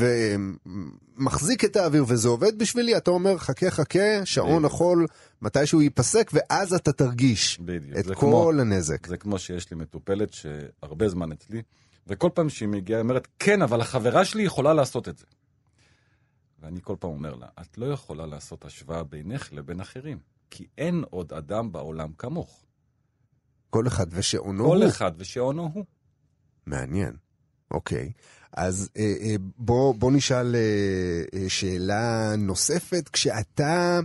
[1.16, 5.07] ומחזיק את האוויר וזה עובד בשבילי, אתה אומר, חכה חכה, שעון החול
[5.42, 7.98] מתישהו ייפסק, ואז אתה תרגיש בדיוק.
[7.98, 9.07] את כל כמו, הנזק.
[9.07, 11.62] זה כמו שיש לי מטופלת שהרבה זמן אצלי.
[12.11, 15.27] וכל פעם שהיא מגיעה, היא אומרת, כן, אבל החברה שלי יכולה לעשות את זה.
[16.59, 20.18] ואני כל פעם אומר לה, את לא יכולה לעשות השוואה בינך לבין אחרים,
[20.51, 22.64] כי אין עוד אדם בעולם כמוך.
[23.70, 24.85] כל אחד ושעונו כל הוא.
[24.85, 25.85] כל אחד ושעונו הוא.
[26.66, 27.16] מעניין.
[27.70, 28.12] אוקיי.
[28.53, 33.09] אז אה, אה, בוא, בוא נשאל אה, אה, שאלה נוספת.
[33.09, 34.01] כשאתה...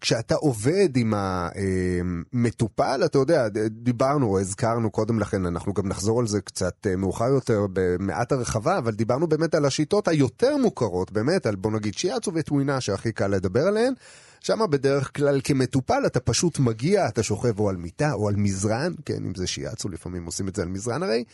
[0.00, 6.40] כשאתה עובד עם המטופל, אתה יודע, דיברנו, הזכרנו קודם לכן, אנחנו גם נחזור על זה
[6.40, 11.56] קצת אה, מאוחר יותר במעט הרחבה, אבל דיברנו באמת על השיטות היותר מוכרות, באמת, על
[11.56, 13.92] בוא נגיד שיאצו וטווינה שהכי קל לדבר עליהן.
[14.40, 18.92] שם בדרך כלל כמטופל אתה פשוט מגיע, אתה שוכב או על מיטה או על מזרן,
[19.04, 21.24] כן, אם זה שיאצו, לפעמים עושים את זה על מזרן הרי,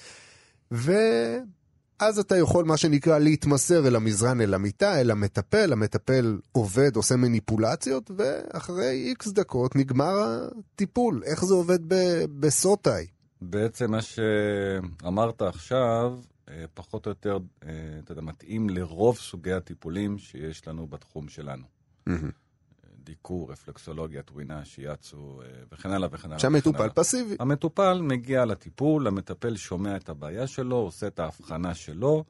[0.72, 0.92] ו...
[2.04, 7.16] אז אתה יכול, מה שנקרא, להתמסר אל המזרן, אל המיטה, אל המטפל, המטפל עובד, עושה
[7.16, 11.22] מניפולציות, ואחרי איקס דקות נגמר הטיפול.
[11.24, 11.78] איך זה עובד
[12.40, 13.06] בסוטאי?
[13.40, 17.70] בעצם מה שאמרת עכשיו, אה, פחות או יותר, אה,
[18.04, 21.64] אתה יודע, מתאים לרוב סוגי הטיפולים שיש לנו בתחום שלנו.
[22.08, 22.41] Mm-hmm.
[23.04, 26.38] דיקור, רפלקסולוגיה, טווינה, שיאצו אה, וכן הלאה וכן הלאה.
[26.38, 27.36] שהמטופל פסיבי.
[27.40, 32.24] המטופל מגיע לטיפול, המטפל שומע את הבעיה שלו, עושה את ההבחנה שלו,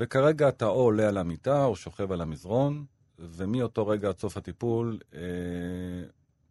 [0.00, 2.84] וכרגע אתה או עולה על המיטה או שוכב על המזרון,
[3.18, 5.20] ומאותו רגע עד סוף הטיפול, אה,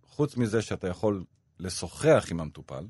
[0.08, 1.24] חוץ מזה שאתה יכול
[1.60, 2.86] לשוחח עם המטופל,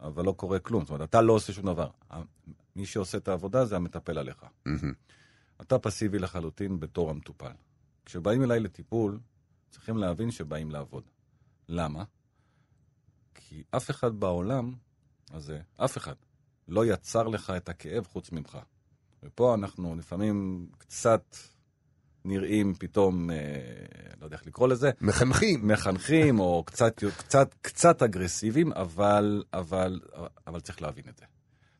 [0.00, 1.88] אבל לא קורה כלום, זאת אומרת, אתה לא עושה שום דבר.
[2.76, 4.42] מי שעושה את העבודה זה המטפל עליך.
[4.42, 4.94] Mm-hmm.
[5.60, 7.52] אתה פסיבי לחלוטין בתור המטופל.
[8.08, 9.20] כשבאים אליי לטיפול,
[9.70, 11.04] צריכים להבין שבאים לעבוד.
[11.68, 12.04] למה?
[13.34, 14.74] כי אף אחד בעולם
[15.30, 16.14] הזה, אף אחד,
[16.68, 18.58] לא יצר לך את הכאב חוץ ממך.
[19.22, 21.36] ופה אנחנו לפעמים קצת
[22.24, 23.36] נראים פתאום, אה,
[24.20, 24.90] לא יודע איך לקרוא לזה.
[25.00, 25.68] מחנכים.
[25.68, 30.00] מחנכים, או קצת, קצת, קצת אגרסיביים, אבל, אבל,
[30.46, 31.24] אבל צריך להבין את זה.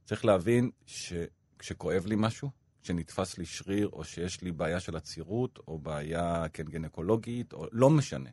[0.05, 2.51] צריך להבין שכשכואב לי משהו,
[2.89, 7.91] שנתפס לי שריר, או שיש לי בעיה של עצירות, או בעיה כן גנקולוגית, או לא
[7.91, 8.31] משנה.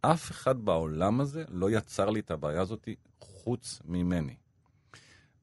[0.00, 2.88] אף אחד בעולם הזה לא יצר לי את הבעיה הזאת
[3.20, 4.36] חוץ ממני.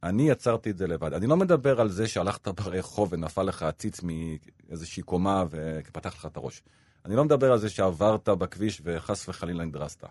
[0.04, 1.14] אני יצרתי את זה לבד.
[1.14, 6.38] אני לא מדבר על זה שהלכת ברחוב ונפל לך עציץ מאיזושהי קומה ופתח לך את
[6.38, 6.64] הראש.
[7.06, 10.04] אני לא מדבר על זה שעברת בכביש וחס וחלילה נדרסת.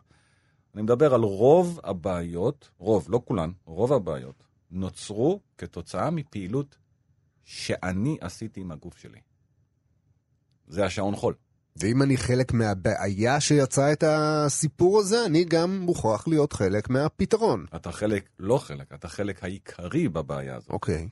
[0.74, 6.78] אני מדבר על רוב הבעיות, רוב, לא כולן, רוב הבעיות, נוצרו כתוצאה מפעילות
[7.50, 9.20] שאני עשיתי עם הגוף שלי.
[10.68, 11.34] זה השעון חול.
[11.76, 17.66] ואם אני חלק מהבעיה שיצרה את הסיפור הזה, אני גם מוכרח להיות חלק מהפתרון.
[17.76, 20.70] אתה חלק, לא חלק, אתה חלק העיקרי בבעיה הזאת.
[20.70, 21.08] אוקיי.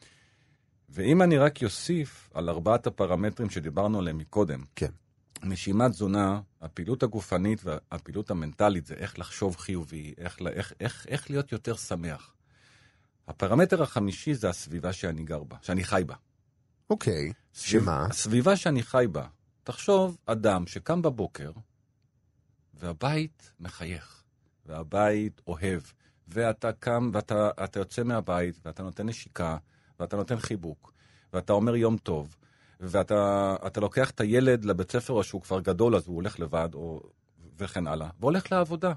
[0.89, 4.91] ואם אני רק יוסיף על ארבעת הפרמטרים שדיברנו עליהם מקודם, כן.
[5.43, 11.53] נשימת תזונה, הפעילות הגופנית והפעילות המנטלית זה איך לחשוב חיובי, איך, איך, איך, איך להיות
[11.53, 12.35] יותר שמח.
[13.29, 16.15] הפרמטר החמישי זה הסביבה שאני גר בה, שאני חי בה.
[16.91, 18.07] אוקיי, שמה?
[18.11, 19.27] הסביבה שאני חי בה.
[19.65, 21.51] תחשוב, אדם שקם בבוקר,
[22.75, 24.23] והבית מחייך,
[24.67, 25.83] והבית אוהב,
[26.29, 29.57] ואתה קם ואתה יוצא מהבית, ואתה נותן נשיקה,
[30.01, 30.93] ואתה נותן חיבוק,
[31.33, 32.37] ואתה אומר יום טוב,
[32.81, 37.03] ואתה לוקח את הילד לבית ספר, או שהוא כבר גדול, אז הוא הולך לבד, או,
[37.57, 38.93] וכן הלאה, והולך לעבודה.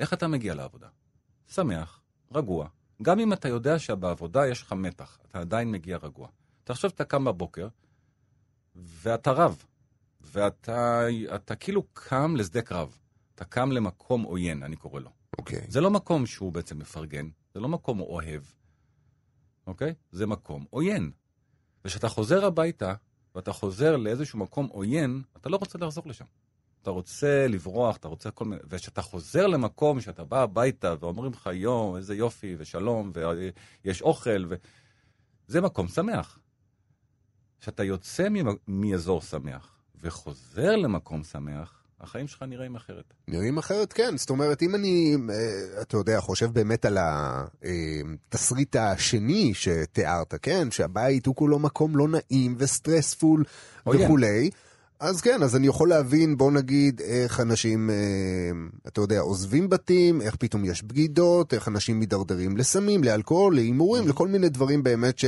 [0.00, 0.88] איך אתה מגיע לעבודה?
[1.48, 2.00] שמח,
[2.34, 2.68] רגוע.
[3.02, 6.28] גם אם אתה יודע שבעבודה יש לך מתח, אתה עדיין מגיע רגוע.
[6.66, 7.68] תחשוב, אתה קם בבוקר,
[8.76, 9.64] ואתה רב,
[10.20, 12.98] ואתה אתה כאילו קם לשדה קרב.
[13.34, 15.10] אתה קם למקום עוין, אני קורא לו.
[15.38, 15.58] אוקיי.
[15.58, 15.70] Okay.
[15.70, 18.42] זה לא מקום שהוא בעצם מפרגן, זה לא מקום אוהב,
[19.66, 19.90] אוקיי?
[19.90, 19.94] Okay?
[20.12, 21.10] זה מקום עוין.
[21.84, 22.94] וכשאתה חוזר הביתה,
[23.34, 26.24] ואתה חוזר לאיזשהו מקום עוין, אתה לא רוצה לחזור לשם.
[26.82, 28.62] אתה רוצה לברוח, אתה רוצה כל מיני...
[28.68, 33.12] וכשאתה חוזר למקום שאתה בא הביתה ואומרים לך, יואו, איזה יופי, ושלום,
[33.84, 34.54] ויש אוכל, ו...
[35.46, 36.38] זה מקום שמח.
[37.60, 38.28] כשאתה יוצא
[38.68, 43.04] מאזור שמח וחוזר למקום שמח, החיים שלך נראים אחרת.
[43.28, 44.16] נראים אחרת, כן.
[44.16, 50.70] זאת אומרת, אם אני, אה, אתה יודע, חושב באמת על התסריט אה, השני שתיארת, כן?
[50.70, 53.44] שהבית הוא כולו מקום לא נעים וסטרספול
[53.86, 54.50] וכולי.
[55.00, 57.96] אז כן, אז אני יכול להבין, בוא נגיד, איך אנשים, אה,
[58.86, 64.28] אתה יודע, עוזבים בתים, איך פתאום יש בגידות, איך אנשים מידרדרים לסמים, לאלכוהול, להימורים, לכל
[64.28, 65.24] מיני דברים באמת ש...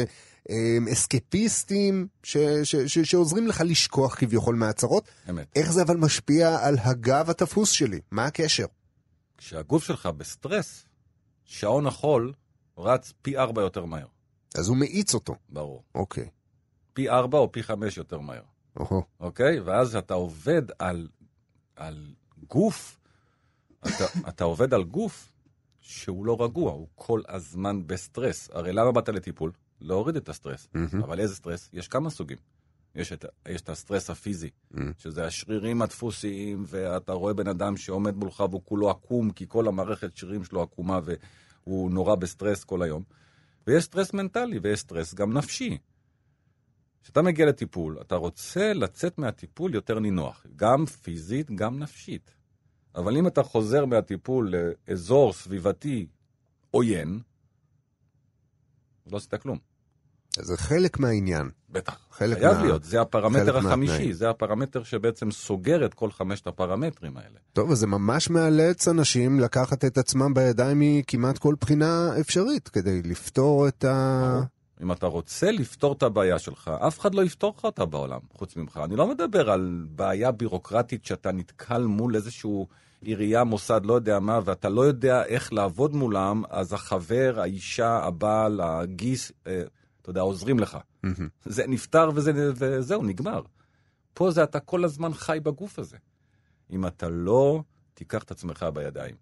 [0.93, 5.09] אסקפיסטים ש, ש, ש, שעוזרים לך לשכוח כביכול מהצרות.
[5.31, 5.53] אמת.
[5.57, 8.01] איך זה אבל משפיע על הגב התפוס שלי?
[8.11, 8.67] מה הקשר?
[9.39, 10.85] כשהגוף שלך בסטרס,
[11.45, 12.33] שעון החול
[12.79, 14.07] רץ פי ארבע יותר מהר.
[14.55, 15.35] אז הוא מאיץ אותו.
[15.49, 15.83] ברור.
[15.95, 16.29] אוקיי.
[16.93, 18.43] פי ארבע או פי חמש יותר מהר.
[18.77, 19.03] אוהו.
[19.21, 19.61] אוקיי?
[19.61, 21.09] ואז אתה עובד על,
[21.77, 22.15] על
[22.49, 22.99] גוף,
[23.81, 25.33] אתה, אתה עובד על גוף
[25.81, 28.51] שהוא לא רגוע, הוא כל הזמן בסטרס.
[28.53, 29.53] הרי למה באת לטיפול?
[29.81, 30.69] להוריד את הסטרס.
[30.75, 31.05] Mm-hmm.
[31.05, 31.71] אבל איזה סטרס?
[31.73, 32.39] יש כמה סוגים.
[32.95, 34.79] יש את, יש את הסטרס הפיזי, mm-hmm.
[34.99, 40.17] שזה השרירים התפוסים, ואתה רואה בן אדם שעומד מולך והוא כולו עקום, כי כל המערכת
[40.17, 41.01] שרירים שלו עקומה
[41.65, 43.03] והוא נורא בסטרס כל היום.
[43.67, 45.79] ויש סטרס מנטלי ויש סטרס גם נפשי.
[47.03, 52.35] כשאתה מגיע לטיפול, אתה רוצה לצאת מהטיפול יותר נינוח, גם פיזית, גם נפשית.
[52.95, 56.07] אבל אם אתה חוזר מהטיפול לאזור סביבתי
[56.71, 57.21] עוין,
[59.07, 59.59] לא עשית כלום.
[60.41, 61.51] זה חלק מהעניין.
[61.71, 62.63] בטח, חייב מה...
[62.63, 64.13] להיות, זה הפרמטר החמישי, מהתנאים.
[64.13, 67.39] זה הפרמטר שבעצם סוגר את כל חמשת הפרמטרים האלה.
[67.53, 73.69] טוב, וזה ממש מאלץ אנשים לקחת את עצמם בידיים מכמעט כל בחינה אפשרית, כדי לפתור
[73.69, 74.41] את ה...
[74.83, 78.57] אם אתה רוצה לפתור את הבעיה שלך, אף אחד לא יפתור לך אותה בעולם, חוץ
[78.57, 78.81] ממך.
[78.85, 82.67] אני לא מדבר על בעיה בירוקרטית שאתה נתקל מול איזשהו
[83.03, 88.61] עירייה, מוסד, לא יודע מה, ואתה לא יודע איך לעבוד מולם, אז החבר, האישה, הבעל,
[88.61, 89.63] הגיס, אה,
[90.11, 90.79] אתה יודע, עוזרים לך.
[91.07, 91.23] Mm-hmm.
[91.45, 93.43] זה נפתר וזה, וזהו, נגמר.
[94.15, 95.97] פה זה אתה כל הזמן חי בגוף הזה.
[96.71, 97.63] אם אתה לא
[97.95, 99.17] תיקח את עצמך בידיים,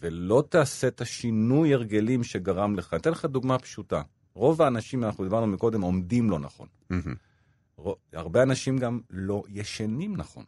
[0.00, 4.02] ולא תעשה את השינוי הרגלים שגרם לך, אני אתן לך דוגמה פשוטה.
[4.34, 6.68] רוב האנשים, אנחנו דיברנו מקודם, עומדים לא נכון.
[6.92, 7.88] Mm-hmm.
[8.12, 10.44] הרבה אנשים גם לא ישנים נכון.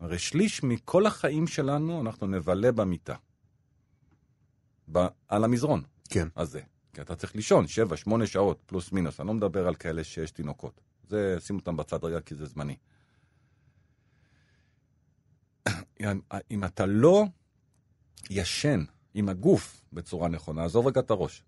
[0.00, 3.14] הרי שליש מכל החיים שלנו אנחנו נבלה במיטה.
[4.92, 5.82] ב- על המזרון.
[6.08, 6.28] כן.
[6.36, 6.60] הזה.
[6.96, 7.64] כי אתה צריך לישון
[8.08, 9.20] 7-8 שעות פלוס מינוס.
[9.20, 10.80] אני לא מדבר על כאלה שיש תינוקות.
[11.08, 12.76] זה, שים אותם בצד רגע כי זה זמני.
[16.50, 17.24] אם אתה לא
[18.30, 21.42] ישן עם הגוף בצורה נכונה, עזוב רגע את הראש.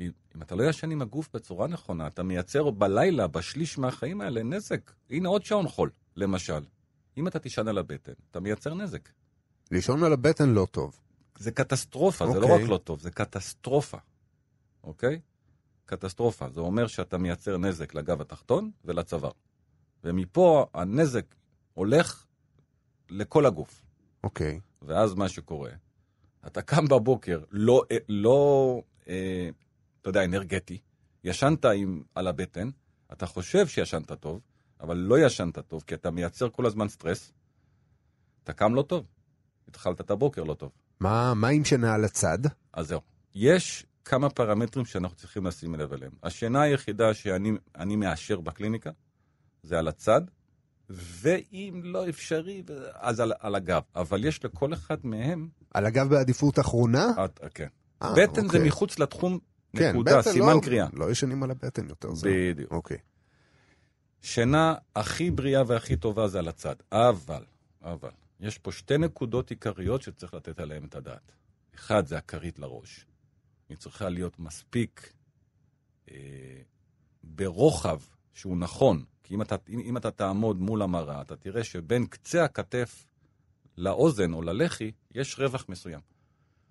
[0.00, 4.92] אם אתה לא ישן עם הגוף בצורה נכונה, אתה מייצר בלילה, בשליש מהחיים האלה, נזק.
[5.10, 6.64] הנה עוד שעון חול, למשל.
[7.16, 9.08] אם אתה תישן על הבטן, אתה מייצר נזק.
[9.70, 11.00] לישון על הבטן לא טוב.
[11.38, 12.32] זה קטסטרופה, okay.
[12.32, 12.64] זה לא אוקיי.
[12.64, 13.98] רק לא טוב, זה קטסטרופה.
[14.88, 15.20] אוקיי?
[15.86, 16.50] קטסטרופה.
[16.50, 19.30] זה אומר שאתה מייצר נזק לגב התחתון ולצוואר.
[20.04, 21.34] ומפה הנזק
[21.74, 22.26] הולך
[23.10, 23.82] לכל הגוף.
[24.24, 24.56] אוקיי.
[24.56, 24.84] Okay.
[24.86, 25.70] ואז מה שקורה,
[26.46, 29.48] אתה קם בבוקר לא, לא אה,
[30.00, 30.78] אתה יודע, אנרגטי,
[31.24, 32.70] ישנת עם, על הבטן,
[33.12, 34.40] אתה חושב שישנת טוב,
[34.80, 37.32] אבל לא ישנת טוב, כי אתה מייצר כל הזמן סטרס,
[38.44, 39.06] אתה קם לא טוב.
[39.68, 40.72] התחלת את הבוקר לא טוב.
[41.00, 42.38] מה, מה עם שינה על הצד?
[42.72, 43.00] אז זהו.
[43.34, 46.12] יש כמה פרמטרים שאנחנו צריכים לשים לב אליהם.
[46.22, 48.90] השינה היחידה שאני מאשר בקליניקה
[49.62, 50.20] זה על הצד,
[50.90, 52.62] ואם לא אפשרי,
[52.94, 53.82] אז על, על הגב.
[53.94, 55.48] אבל יש לכל אחד מהם...
[55.74, 57.10] על הגב בעדיפות אחרונה?
[57.24, 57.66] את, כן.
[58.04, 58.60] 아, בטן אוקיי.
[58.60, 59.38] זה מחוץ לתחום,
[59.76, 60.86] כן, נקודה, סימן לא, קריאה.
[60.92, 62.08] לא ישנים על הבטן יותר.
[62.22, 62.72] בדיוק.
[62.72, 62.98] אוקיי.
[64.22, 66.76] שינה הכי בריאה והכי טובה זה על הצד.
[66.92, 67.44] אבל,
[67.82, 71.32] אבל, יש פה שתי נקודות עיקריות שצריך לתת עליהן את הדעת.
[71.74, 73.06] אחד, זה הכרית לראש.
[73.68, 75.12] היא צריכה להיות מספיק
[76.10, 76.16] אה,
[77.24, 78.00] ברוחב
[78.34, 79.04] שהוא נכון.
[79.24, 83.04] כי אם אתה, אם, אם אתה תעמוד מול המראה, אתה תראה שבין קצה הכתף
[83.76, 86.00] לאוזן או ללחי, יש רווח מסוים.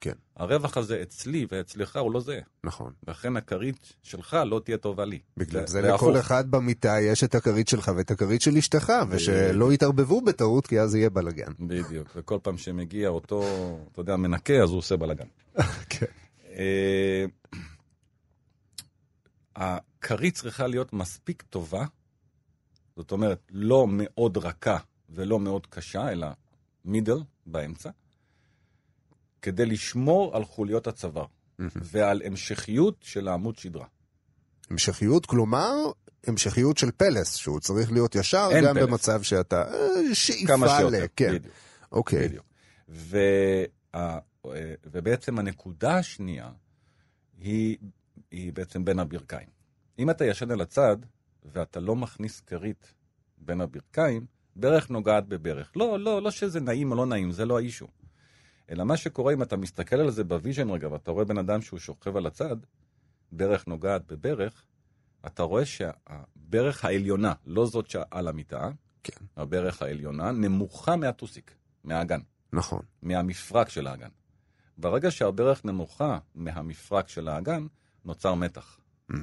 [0.02, 0.14] כן.
[0.36, 2.42] הרווח הזה אצלי ואצלך הוא לא זהה.
[2.64, 2.94] נכון.
[3.08, 5.20] לכן הכרית שלך לא תהיה טובה לי.
[5.38, 10.22] בגלל זה לכל אחד במיטה יש את הכרית שלך ואת הכרית של אשתך, ושלא יתערבבו
[10.22, 11.52] בטעות, כי אז יהיה בלאגן.
[11.60, 13.44] בדיוק, וכל פעם שמגיע אותו,
[13.92, 15.28] אתה יודע, מנקה, אז הוא עושה בלאגן.
[15.90, 16.06] כן.
[16.58, 17.26] אה,
[19.56, 21.86] הכרית צריכה להיות מספיק טובה,
[22.96, 24.78] זאת אומרת, לא מאוד רכה
[25.10, 26.28] ולא מאוד קשה, אלא
[26.86, 27.90] מידל, באמצע,
[29.42, 31.26] כדי לשמור על חוליות הצוואר
[31.60, 33.86] ועל המשכיות של העמוד שדרה.
[34.70, 35.76] המשכיות, כלומר,
[36.28, 38.84] המשכיות של פלס, שהוא צריך להיות ישר גם פלס.
[38.84, 40.48] במצב שאתה אה, שאיפה ל...
[40.48, 41.34] כמה שיותר, כן.
[41.34, 41.54] בדיוק.
[41.92, 42.28] אוקיי.
[42.28, 42.46] בדיוק.
[42.90, 43.18] ו...
[44.86, 46.52] ובעצם הנקודה השנייה
[47.38, 47.78] היא,
[48.32, 49.50] היא בעצם בין הברכיים.
[50.00, 50.98] אם אתה ישן על הצד
[51.46, 52.94] ואתה לא מכניס כרית
[53.38, 55.72] בין הברכיים, ברך נוגעת בברך.
[55.76, 57.88] לא, לא, לא שזה נעים או לא נעים, זה לא ה issue.
[58.70, 61.62] אלא מה שקורה אם אתה מסתכל על זה ב vision רגע, ואתה רואה בן אדם
[61.62, 62.58] שהוא שוכב על הצד,
[63.32, 64.66] ברך נוגעת בברך,
[65.26, 68.70] אתה רואה שהברך העליונה, לא זאת שעל המיטה,
[69.04, 69.26] כן.
[69.36, 72.20] הברך העליונה, נמוכה מהטוסיק, מהאגן.
[72.54, 72.82] נכון.
[73.02, 74.10] מהמפרק של האגן.
[74.78, 77.68] ברגע שהברך נמוכה מהמפרק של האגן,
[78.06, 78.80] נוצר מתח.
[79.12, 79.16] Mm-hmm.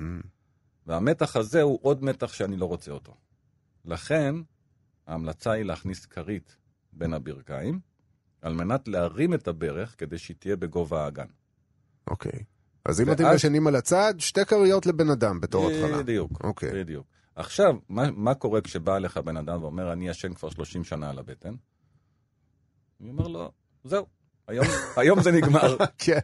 [0.87, 3.15] והמתח הזה הוא עוד מתח שאני לא רוצה אותו.
[3.85, 4.35] לכן,
[5.07, 6.57] ההמלצה היא להכניס כרית
[6.93, 7.81] בין הברכיים,
[8.43, 11.27] על מנת להרים את הברך כדי שהיא תהיה בגובה האגן.
[12.11, 12.45] אוקיי.
[12.85, 16.03] אז אם אתם ישנים על הצד, שתי כריות לבן אדם בתור התחלה.
[16.03, 16.73] בדיוק, אוקיי.
[16.73, 17.07] בדיוק.
[17.37, 21.19] עכשיו, מה, מה קורה כשבא אליך בן אדם ואומר, אני ישן כבר 30 שנה על
[21.19, 21.55] הבטן?
[23.01, 23.53] אני אומר לו,
[23.85, 24.07] זהו,
[24.49, 25.77] היום, היום זה נגמר.
[25.99, 26.19] כן.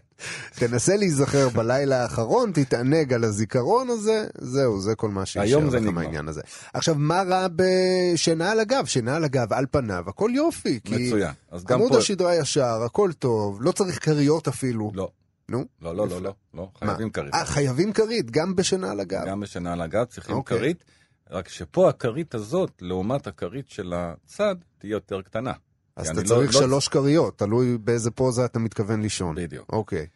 [0.54, 6.28] תנסה להיזכר בלילה האחרון, תתענג על הזיכרון הזה, זהו, זה כל מה שישאר לך מהעניין
[6.28, 6.40] הזה.
[6.74, 8.85] עכשיו, מה רע בשינה על הגב?
[8.87, 10.80] שינה על הגב, על פניו, הכל יופי.
[10.90, 11.33] מצוין.
[11.50, 11.98] אז גם עמוד פה...
[11.98, 14.92] השדרה ישר, הכל טוב, לא צריך כריות אפילו.
[14.94, 15.11] לא.
[15.48, 15.64] נו?
[15.83, 17.35] לא, לא, לא, לא, לא, חייבים כרית.
[17.35, 19.24] אה, חייבים כרית, גם בשינה על הגב.
[19.26, 20.42] גם בשינה על הגב צריכים okay.
[20.42, 20.85] כרית,
[21.30, 25.52] רק שפה הכרית הזאת, לעומת הכרית של הצד, תהיה יותר קטנה.
[26.00, 29.34] אז אתה צריך לא, שלוש כריות, תלוי באיזה פוזה אתה מתכוון לישון.
[29.34, 29.72] בדיוק.
[29.72, 30.06] אוקיי.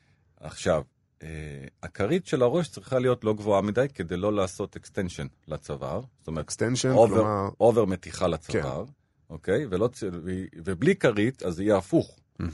[0.41, 0.83] עכשיו,
[1.23, 1.29] אה,
[1.83, 6.01] הכרית של הראש צריכה להיות לא גבוהה מדי כדי לא לעשות extension לצוואר.
[6.19, 7.49] זאת אומרת, extension, כלומר...
[7.61, 8.93] over מתיחה לצוואר, כן.
[9.31, 9.67] אוקיי?
[9.71, 9.89] ולא,
[10.25, 10.31] ו,
[10.65, 12.19] ובלי כרית, אז יהיה הפוך.
[12.43, 12.45] Mm-hmm.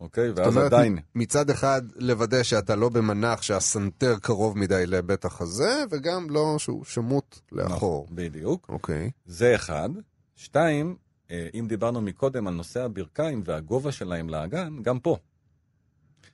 [0.00, 0.30] אוקיי?
[0.30, 0.98] זאת אומרת, עדיין...
[1.14, 7.38] מצד אחד, לוודא שאתה לא במנח שהסנטר קרוב מדי לבית החזה, וגם לא שהוא שמוט
[7.52, 8.04] לאחור.
[8.04, 8.66] נכון, בדיוק.
[8.68, 9.10] אוקיי.
[9.26, 9.90] זה אחד.
[10.36, 10.96] שתיים,
[11.30, 15.16] אם דיברנו מקודם על נושא הברכיים והגובה שלהם לאגן, גם פה.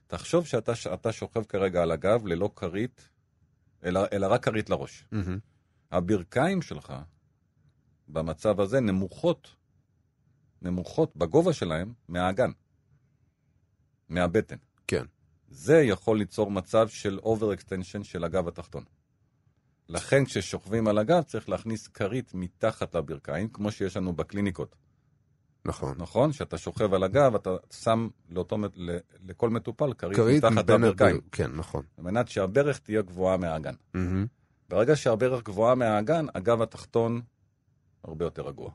[0.06, 3.08] תחשוב שאתה שוכב כרגע על הגב ללא כרית,
[3.84, 5.04] אלא, אלא רק כרית לראש.
[5.12, 5.40] Mm-hmm.
[5.90, 6.94] הברכיים שלך,
[8.08, 9.56] במצב הזה, נמוכות,
[10.62, 12.50] נמוכות בגובה שלהם מהאגן,
[14.08, 14.56] מהבטן.
[14.86, 15.04] כן.
[15.48, 18.84] זה יכול ליצור מצב של over extension של הגב התחתון.
[19.88, 24.76] לכן כששוכבים על הגב צריך להכניס כרית מתחת לברכיים, כמו שיש לנו בקליניקות.
[25.66, 25.94] נכון.
[25.98, 26.32] נכון?
[26.32, 28.56] שאתה שוכב על הגב, אתה שם לאותו,
[29.28, 31.20] לכל מטופל כרית מתחת לברכיים.
[31.32, 31.82] כן, נכון.
[31.98, 33.74] על מנת שהברך תהיה גבוהה מהאגן.
[33.74, 33.98] Mm-hmm.
[34.68, 37.20] ברגע שהברך גבוהה מהאגן, הגב התחתון
[38.04, 38.70] הרבה יותר רגוע.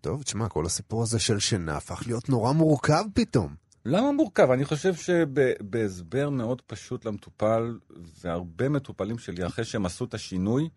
[0.00, 3.54] טוב, תשמע, כל הסיפור הזה של שינה הפך להיות נורא מורכב פתאום.
[3.84, 4.50] למה מורכב?
[4.50, 7.78] אני חושב שבהסבר מאוד פשוט למטופל,
[8.24, 10.68] והרבה מטופלים שלי, אחרי שהם עשו את השינוי,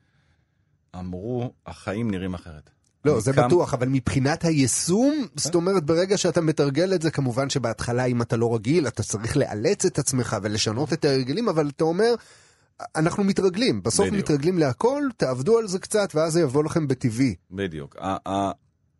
[0.95, 2.69] אמרו, החיים נראים אחרת.
[3.05, 3.47] לא, זה קם...
[3.47, 8.38] בטוח, אבל מבחינת היישום, זאת אומרת, ברגע שאתה מתרגל את זה, כמובן שבהתחלה, אם אתה
[8.38, 12.15] לא רגיל, אתה צריך לאלץ את עצמך ולשנות את ההרגלים, אבל אתה אומר,
[12.95, 14.23] אנחנו מתרגלים, בסוף בדיוק.
[14.23, 17.35] מתרגלים להכל, תעבדו על זה קצת, ואז זה יבוא לכם בטבעי.
[17.52, 17.95] בדיוק.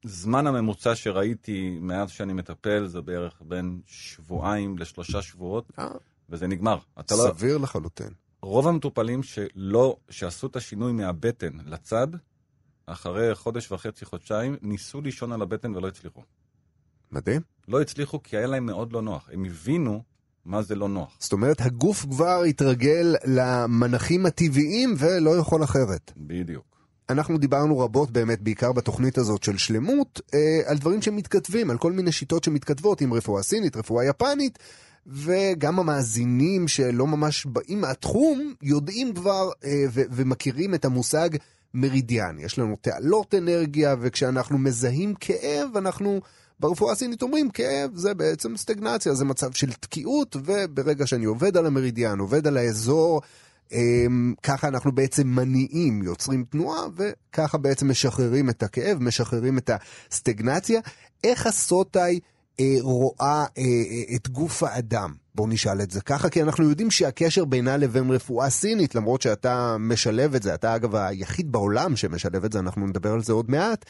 [0.04, 5.88] הזמן הממוצע שראיתי מאז שאני מטפל זה בערך בין שבועיים לשלושה שבועות, אה.
[6.30, 6.78] וזה נגמר.
[7.10, 7.64] סביר לא...
[7.64, 8.10] לחלוטין.
[8.42, 12.08] רוב המטופלים שלא, שעשו את השינוי מהבטן לצד,
[12.92, 16.22] אחרי חודש וחצי, חודשיים, ניסו לישון על הבטן ולא הצליחו.
[17.12, 17.42] מדהים.
[17.68, 19.30] לא הצליחו כי היה להם מאוד לא נוח.
[19.34, 20.04] הם הבינו
[20.46, 21.18] מה זה לא נוח.
[21.20, 26.12] זאת אומרת, הגוף כבר התרגל למנחים הטבעיים ולא יכול אחרת.
[26.18, 26.66] בדיוק.
[27.10, 31.92] אנחנו דיברנו רבות באמת, בעיקר בתוכנית הזאת של שלמות, אה, על דברים שמתכתבים, על כל
[31.92, 34.60] מיני שיטות שמתכתבות עם רפואה סינית, רפואה יפנית,
[35.08, 41.30] וגם המאזינים שלא ממש באים מהתחום, יודעים כבר אה, ו- ומכירים את המושג
[41.74, 42.40] מרידיאן.
[42.40, 46.22] יש לנו תעלות אנרגיה, וכשאנחנו מזהים כאב, אנחנו...
[46.60, 51.66] ברפואה הסינית אומרים כאב זה בעצם סטגנציה, זה מצב של תקיעות, וברגע שאני עובד על
[51.66, 53.22] המרידיאן, עובד על האזור,
[53.72, 59.70] אמ, ככה אנחנו בעצם מניעים, יוצרים תנועה, וככה בעצם משחררים את הכאב, משחררים את
[60.10, 60.82] הסטגנציה.
[61.24, 62.20] איך הסוטאי
[62.60, 65.14] אה, רואה אה, אה, את גוף האדם?
[65.40, 69.78] בואו נשאל את זה ככה, כי אנחנו יודעים שהקשר בינה לבין רפואה סינית, למרות שאתה
[69.80, 73.52] משלב את זה, אתה אגב היחיד בעולם שמשלב את זה, אנחנו נדבר על זה עוד
[73.52, 73.86] מעט,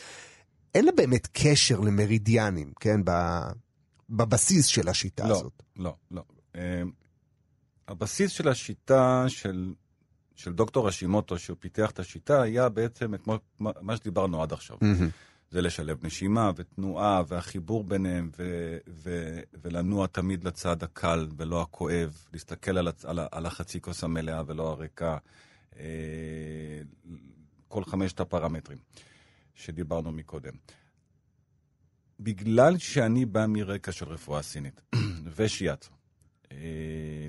[0.76, 3.02] אין לה באמת קשר למרידיאנים, כן?
[4.10, 5.64] בבסיס של השיטה לא, הזאת.
[5.78, 6.24] לא, לא.
[6.54, 6.58] Uh,
[7.88, 9.74] הבסיס של השיטה של,
[10.36, 14.78] של דוקטור אשימוטו, שהוא פיתח את השיטה, היה בעצם את מה, מה שדיברנו עד עכשיו.
[14.78, 15.29] Mm-hmm.
[15.52, 22.78] זה לשלב נשימה ותנועה והחיבור ביניהם, ו, ו, ולנוע תמיד לצד הקל ולא הכואב, להסתכל
[22.78, 25.18] על, הצ, על, על החצי כוס המלאה ולא הריקה,
[25.72, 25.78] uh,
[27.68, 28.78] כל חמשת הפרמטרים.
[29.60, 30.54] שדיברנו מקודם.
[32.20, 34.82] בגלל שאני בא מרקע של רפואה סינית
[35.36, 35.92] ושיאצו,
[36.52, 36.58] אה,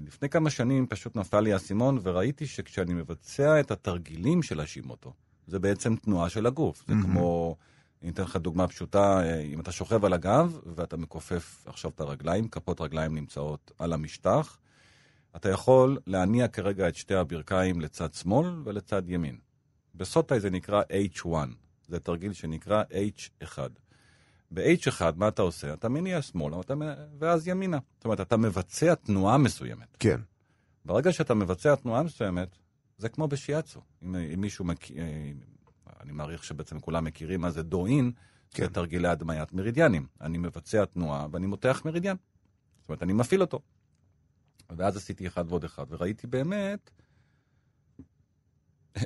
[0.07, 5.13] לפני כמה שנים פשוט נפל לי האסימון וראיתי שכשאני מבצע את התרגילים של השימוטו,
[5.47, 6.85] זה בעצם תנועה של הגוף.
[6.89, 7.57] זה כמו,
[8.03, 12.01] אני אתן לך דוגמה פשוטה, אה, אם אתה שוכב על הגב ואתה מכופף עכשיו את
[12.01, 14.59] הרגליים, כפות רגליים נמצאות על המשטח,
[15.37, 19.39] אתה יכול להניע כרגע את שתי הברכיים לצד שמאל ולצד ימין.
[19.95, 21.29] בסוטאי זה נקרא H1,
[21.89, 23.59] זה תרגיל שנקרא H1.
[24.51, 25.73] ב-H1, מה אתה עושה?
[25.73, 26.75] אתה מניע שמאלה אתה...
[27.19, 27.79] ואז ימינה.
[27.97, 29.97] זאת אומרת, אתה מבצע תנועה מסוימת.
[29.99, 30.21] כן.
[30.85, 32.49] ברגע שאתה מבצע תנועה מסוימת,
[32.99, 33.81] זה כמו בשיאצו.
[34.03, 35.33] אם, אם מישהו מכיר, אה,
[36.01, 38.13] אני מעריך שבעצם כולם מכירים מה זה דואין,
[38.51, 38.65] כן.
[38.65, 40.07] זה תרגילי הדמיית מרידיאנים.
[40.21, 42.17] אני מבצע תנועה ואני מותח מרידיאן.
[42.81, 43.61] זאת אומרת, אני מפעיל אותו.
[44.77, 46.91] ואז עשיתי אחד ועוד אחד, וראיתי באמת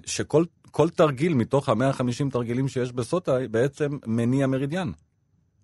[0.07, 4.91] שכל תרגיל מתוך ה-150 תרגילים שיש בסוטה בעצם מניע מרידיאן,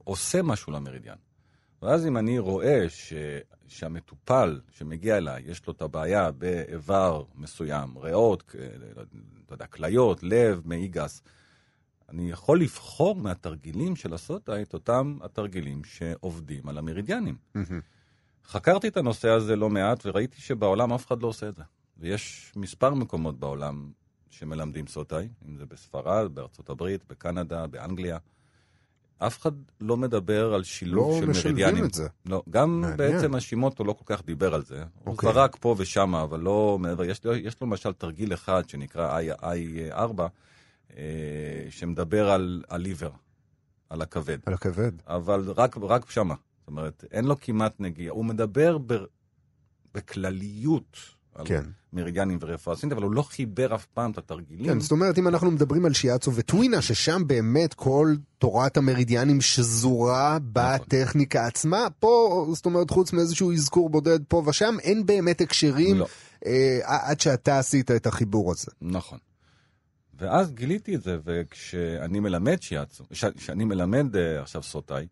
[0.04, 1.16] עושה משהו למרידיאן.
[1.82, 3.12] ואז אם אני רואה ש...
[3.68, 8.54] שהמטופל שמגיע אליי, יש לו את הבעיה באיבר מסוים, ריאות,
[9.46, 11.22] אתה יודע, כליות, לב, מעי גס,
[12.08, 17.36] אני יכול לבחור מהתרגילים של הסוטה את אותם התרגילים שעובדים על המרידיאנים.
[18.46, 21.62] חקרתי את הנושא הזה לא מעט וראיתי שבעולם אף אחד לא עושה את זה.
[21.98, 23.92] ויש מספר מקומות בעולם
[24.30, 28.18] שמלמדים סוטאי, אם זה בספרד, בארצות הברית, בקנדה, באנגליה.
[29.26, 31.82] אף אחד לא מדבר על שילוב לא של מרידיאנים.
[31.82, 32.08] לא משלבים את זה.
[32.26, 32.96] לא, גם מעניין.
[32.96, 34.84] בעצם השימוטו לא כל כך דיבר על זה.
[35.04, 35.32] הוא אוקיי.
[35.32, 37.04] זרק פה ושם, אבל לא מעבר.
[37.04, 40.20] יש, יש לו למשל תרגיל אחד שנקרא I4,
[40.96, 41.04] אה,
[41.70, 43.10] שמדבר על הליבר,
[43.90, 44.38] על הכבד.
[44.46, 44.92] על הכבד.
[45.06, 46.34] אבל רק, רק שמה.
[46.58, 48.12] זאת אומרת, אין לו כמעט נגיעה.
[48.12, 48.94] הוא מדבר ב,
[49.94, 50.96] בכלליות
[51.44, 51.64] כן.
[51.92, 54.66] מרידיאנים ורפואה סינית, אבל הוא לא חיבר אף פעם את התרגילים.
[54.66, 60.38] כן, זאת אומרת, אם אנחנו מדברים על שיאצו וטווינה, ששם באמת כל תורת המרידיאנים שזורה
[60.52, 61.48] בטכניקה נכון.
[61.48, 66.06] עצמה, פה, זאת אומרת, חוץ מאיזשהו אזכור בודד פה ושם, אין באמת הקשרים לא.
[66.46, 68.70] אה, עד שאתה עשית את החיבור הזה.
[68.82, 69.18] נכון.
[70.20, 73.04] ואז גיליתי את זה, וכשאני מלמד שיאצו,
[73.36, 75.06] כשאני מלמד uh, עכשיו סוטאי,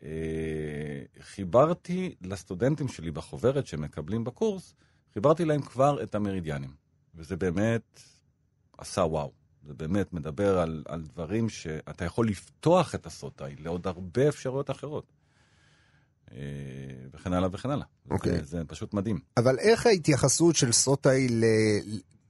[0.00, 0.04] uh,
[1.20, 4.74] חיברתי לסטודנטים שלי בחוברת שמקבלים בקורס,
[5.14, 6.70] חיברתי להם כבר את המרידיאנים,
[7.14, 8.00] וזה באמת
[8.78, 9.32] עשה וואו.
[9.66, 15.12] זה באמת מדבר על, על דברים שאתה יכול לפתוח את הסוטאי לעוד הרבה אפשרויות אחרות.
[16.32, 16.38] אה,
[17.14, 17.86] וכן הלאה וכן הלאה.
[18.10, 18.32] אוקיי.
[18.32, 19.18] זה, זה פשוט מדהים.
[19.36, 21.44] אבל איך ההתייחסות של סוטאי ל...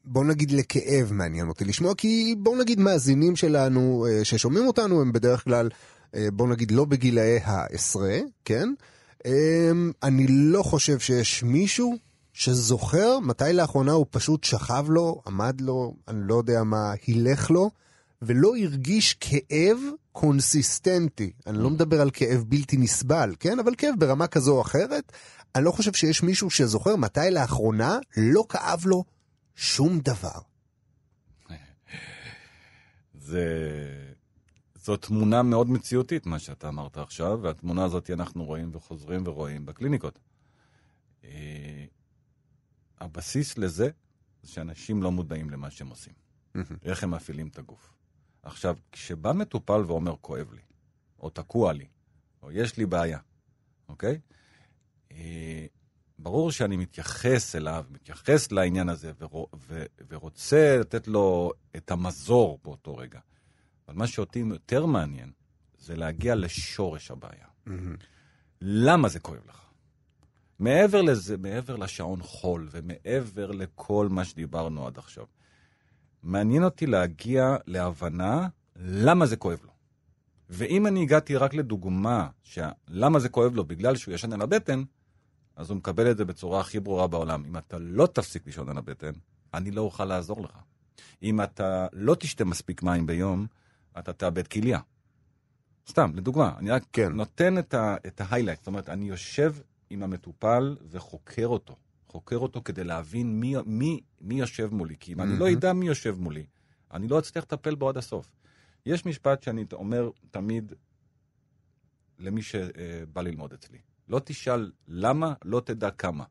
[0.05, 5.13] בוא נגיד לכאב מעניין אותי לשמוע, כי בוא נגיד מאזינים שלנו אה, ששומעים אותנו הם
[5.13, 5.69] בדרך כלל,
[6.15, 8.69] אה, בוא נגיד לא בגילאי העשרה, כן?
[10.03, 11.97] אני לא חושב שיש מישהו
[12.33, 17.71] שזוכר מתי לאחרונה הוא פשוט שכב לו, עמד לו, אני לא יודע מה, הילך לו,
[18.23, 19.79] ולא הרגיש כאב
[20.13, 21.33] קונסיסטנטי.
[21.47, 23.59] אני לא מדבר על כאב בלתי נסבל, כן?
[23.59, 25.13] אבל כאב ברמה כזו או אחרת.
[25.55, 29.05] אני לא חושב שיש מישהו שזוכר מתי לאחרונה לא כאב לו
[29.55, 30.39] שום דבר.
[33.15, 33.45] זה...
[34.85, 40.19] זו תמונה מאוד מציאותית, מה שאתה אמרת עכשיו, והתמונה הזאת אנחנו רואים וחוזרים ורואים בקליניקות.
[43.03, 43.91] הבסיס לזה
[44.43, 46.15] זה שאנשים לא מודעים למה שהם עושים.
[46.85, 47.93] איך הם מפעילים את הגוף.
[48.43, 50.61] עכשיו, כשבא מטופל ואומר כואב לי,
[51.21, 51.87] או תקוע לי,
[52.43, 53.19] או יש לי בעיה,
[53.89, 54.21] אוקיי?
[55.13, 55.67] אה,
[56.19, 62.97] ברור שאני מתייחס אליו, מתייחס לעניין הזה, ור, ו, ורוצה לתת לו את המזור באותו
[62.97, 63.21] רגע.
[63.89, 65.33] אבל מה שאותי יותר מעניין,
[65.79, 67.47] זה להגיע לשורש הבעיה.
[67.67, 67.71] Mm-hmm.
[68.61, 69.72] למה זה כואב לך?
[70.63, 75.25] מעבר לזה, מעבר לשעון חול ומעבר לכל מה שדיברנו עד עכשיו,
[76.23, 79.73] מעניין אותי להגיע להבנה למה זה כואב לו.
[80.51, 84.83] ואם אני הגעתי רק לדוגמה שלמה זה כואב לו בגלל שהוא ישן על הבטן,
[85.57, 87.45] אז הוא מקבל את זה בצורה הכי ברורה בעולם.
[87.45, 89.13] אם אתה לא תפסיק לישון על הבטן,
[89.55, 90.59] אני לא אוכל לעזור לך.
[91.23, 93.47] אם אתה לא תשתה מספיק מים ביום,
[93.99, 94.81] אתה תאבד כליה.
[95.89, 97.13] סתם, לדוגמה, אני רק כן.
[97.13, 97.59] נותן
[98.07, 99.55] את ההיילייט, זאת אומרת, אני יושב
[99.93, 101.77] עם המטופל וחוקר אותו.
[102.09, 104.97] חוקר אותו כדי להבין מי, מי, מי יושב מולי.
[105.01, 106.47] כי אם אני לא אדע מי יושב מולי,
[106.93, 108.31] אני לא אצליח לטפל בו עד הסוף.
[108.87, 110.73] יש משפט שאני אומר תמיד
[112.19, 113.79] למי שבא ללמוד אצלי.
[114.09, 116.25] לא תשאל למה, לא תדע כמה.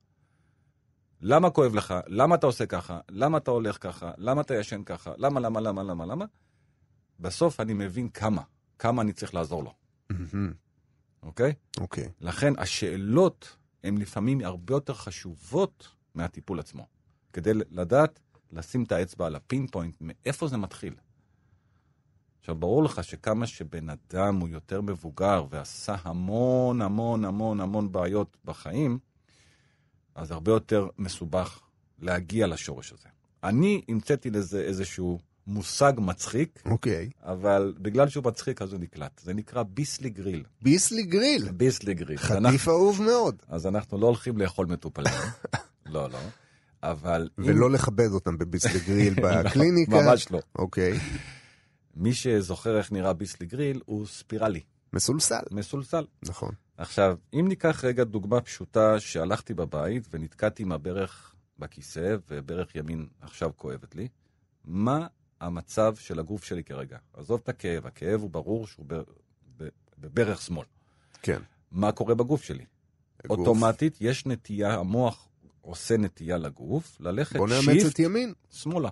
[1.22, 1.94] למה כואב לך?
[2.08, 3.00] למה אתה עושה ככה?
[3.10, 4.12] למה אתה הולך ככה?
[4.18, 5.14] למה אתה ישן ככה?
[5.18, 6.26] למה, למה, למה, למה, למה?
[7.20, 8.42] בסוף אני מבין כמה.
[8.80, 9.74] כמה אני צריך לעזור לו.
[11.24, 11.54] אוקיי?
[11.80, 12.12] אוקיי.
[12.22, 16.88] לכן השאלות הן לפעמים הרבה יותר חשובות מהטיפול עצמו.
[17.34, 18.20] כדי לדעת,
[18.52, 20.94] לשים את האצבע על הפין פוינט, מאיפה זה מתחיל.
[22.40, 28.38] עכשיו, ברור לך שכמה שבן אדם הוא יותר מבוגר ועשה המון המון המון המון בעיות
[28.46, 29.00] בחיים,
[30.16, 31.62] אז הרבה יותר מסובך
[32.00, 33.10] להגיע לשורש הזה.
[33.44, 37.10] אני המצאתי לזה איזשהו מושג מצחיק, אוקיי.
[37.24, 39.22] אבל בגלל שהוא מצחיק אז הוא נקלט.
[39.24, 40.44] זה נקרא ביסלי גריל.
[40.62, 41.52] ביסלי גריל.
[41.52, 42.18] ביסלי גריל.
[42.18, 43.36] חטיף אהוב מאוד.
[43.48, 45.14] אז אנחנו לא הולכים לאכול מטופלים.
[45.86, 46.20] לא, לא.
[46.84, 47.30] אבל...
[47.38, 47.74] ולא אם...
[47.74, 49.92] לכבד אותם בביסלי גריל בקליניקה.
[49.92, 50.40] ממש לא.
[50.56, 51.00] אוקיי.
[51.96, 54.62] מי שזוכר איך נראה ביסלי גריל הוא ספירלי.
[54.94, 55.44] מסולסל.
[55.52, 56.06] מסולסל.
[56.24, 56.52] נכון.
[56.78, 63.52] עכשיו, אם ניקח רגע דוגמה פשוטה שהלכתי בבית ונתקעתי עם הברך בכיסא וברך ימין עכשיו
[63.56, 64.08] כואבת לי,
[64.66, 65.08] מה
[65.42, 66.98] המצב של הגוף שלי כרגע?
[67.14, 68.86] עזוב את הכאב, הכאב הוא ברור שהוא
[69.98, 70.66] בברך שמאל.
[71.22, 71.42] כן.
[71.72, 72.66] מה קורה בגוף שלי?
[73.24, 73.40] הגוף.
[73.40, 75.28] אוטומטית יש נטייה, המוח
[75.62, 77.38] עושה נטייה לגוף, ללכת shift...
[77.38, 78.34] בוא נאמץ את ימין.
[78.52, 78.90] שמאלה.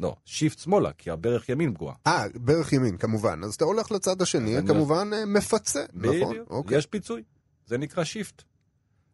[0.00, 1.94] לא, shift שמאלה, כי הברך ימין פגועה.
[2.06, 3.40] אה, ברך ימין, כמובן.
[3.44, 5.32] אז אתה הולך לצד השני, כמובן אני...
[5.38, 6.36] מפצה, בדיוק, נכון?
[6.50, 6.78] אוקיי.
[6.78, 7.22] יש פיצוי.
[7.66, 8.42] זה נקרא shift.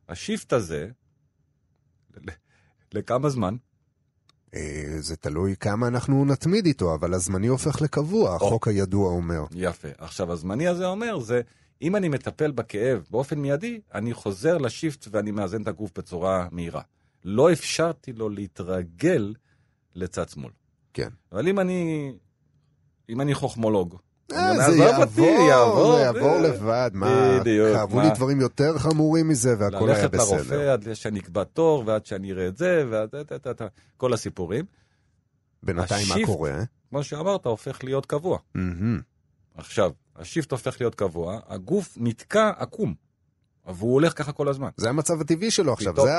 [0.08, 0.88] ה shift הזה,
[2.92, 3.56] לכמה זמן?
[4.98, 9.44] זה תלוי כמה אנחנו נתמיד איתו, אבל הזמני הופך לקבוע, החוק הידוע אומר.
[9.54, 9.88] יפה.
[9.98, 11.40] עכשיו, הזמני הזה אומר, זה
[11.82, 16.82] אם אני מטפל בכאב באופן מיידי, אני חוזר לשיפט ואני מאזן את הגוף בצורה מהירה.
[17.24, 19.34] לא אפשרתי לו להתרגל
[19.94, 20.52] לצד שמאל.
[20.94, 21.08] כן.
[21.32, 22.12] אבל אם אני,
[23.08, 23.98] אם אני חוכמולוג, אה,
[24.28, 27.38] זה יעבור, זה יעבור לבד, מה,
[27.74, 30.36] כאבו לי דברים יותר חמורים מזה והכל היה בסדר.
[30.36, 32.84] ללכת לרופא עד שאני אקבע תור ועד שאני אראה את זה,
[33.96, 34.64] וכל הסיפורים.
[35.62, 36.62] בינתיים מה קורה?
[36.90, 38.38] כמו שאמרת, הופך להיות קבוע.
[39.54, 42.94] עכשיו, ה shift הופך להיות קבוע, הגוף נתקע עקום.
[43.66, 44.68] והוא הולך ככה כל הזמן.
[44.76, 46.10] זה המצב הטבעי שלו עכשיו, זה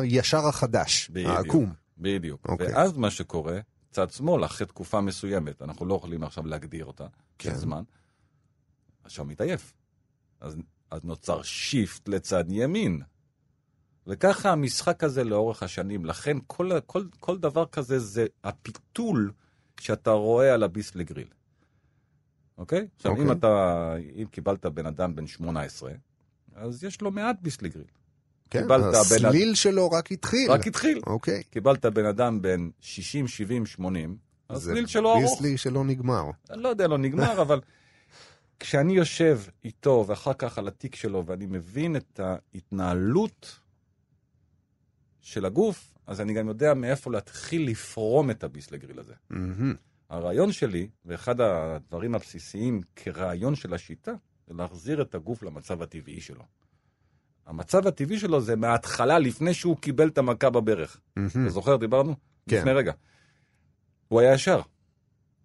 [0.00, 1.72] הישר החדש, העקום.
[1.98, 2.48] בדיוק.
[2.58, 3.58] ואז מה שקורה,
[3.96, 7.06] צד שמאל, אחרי תקופה מסוימת, אנחנו לא יכולים עכשיו להגדיר אותה,
[7.38, 7.54] כן.
[7.54, 7.82] זמן,
[9.04, 9.74] עכשיו מתעייף.
[10.40, 10.56] אז,
[10.90, 13.02] אז נוצר shift לצד ימין.
[14.06, 16.04] וככה המשחק הזה לאורך השנים.
[16.04, 19.32] לכן כל, כל, כל דבר כזה זה הפיתול
[19.80, 21.28] שאתה רואה על הביס לגריל.
[22.58, 22.88] אוקיי?
[22.96, 23.24] עכשיו, אוקיי.
[23.24, 25.92] אם אתה, אם קיבלת בן אדם בן 18,
[26.54, 27.90] אז יש לו מעט ביס לגריל.
[28.50, 29.54] כן, הסליל בן...
[29.54, 30.50] שלו רק התחיל.
[30.50, 31.00] רק התחיל.
[31.06, 31.42] אוקיי.
[31.50, 34.16] קיבלת בן אדם בן 60, 70, 80,
[34.50, 35.22] הסליל שלו ארוך.
[35.22, 36.24] זה ביסלי שלא נגמר.
[36.50, 37.60] אני לא יודע, לא נגמר, אבל
[38.60, 43.58] כשאני יושב איתו ואחר כך על התיק שלו ואני מבין את ההתנהלות
[45.20, 49.14] של הגוף, אז אני גם יודע מאיפה להתחיל לפרום את הביסלגריל הזה.
[50.10, 54.12] הרעיון שלי, ואחד הדברים הבסיסיים כרעיון של השיטה,
[54.46, 56.42] זה להחזיר את הגוף למצב הטבעי שלו.
[57.46, 61.00] המצב הטבעי שלו זה מההתחלה, לפני שהוא קיבל את המכה בברך.
[61.26, 62.14] אתה זוכר, דיברנו?
[62.48, 62.58] כן.
[62.58, 62.92] לפני רגע.
[64.08, 64.60] הוא היה ישר.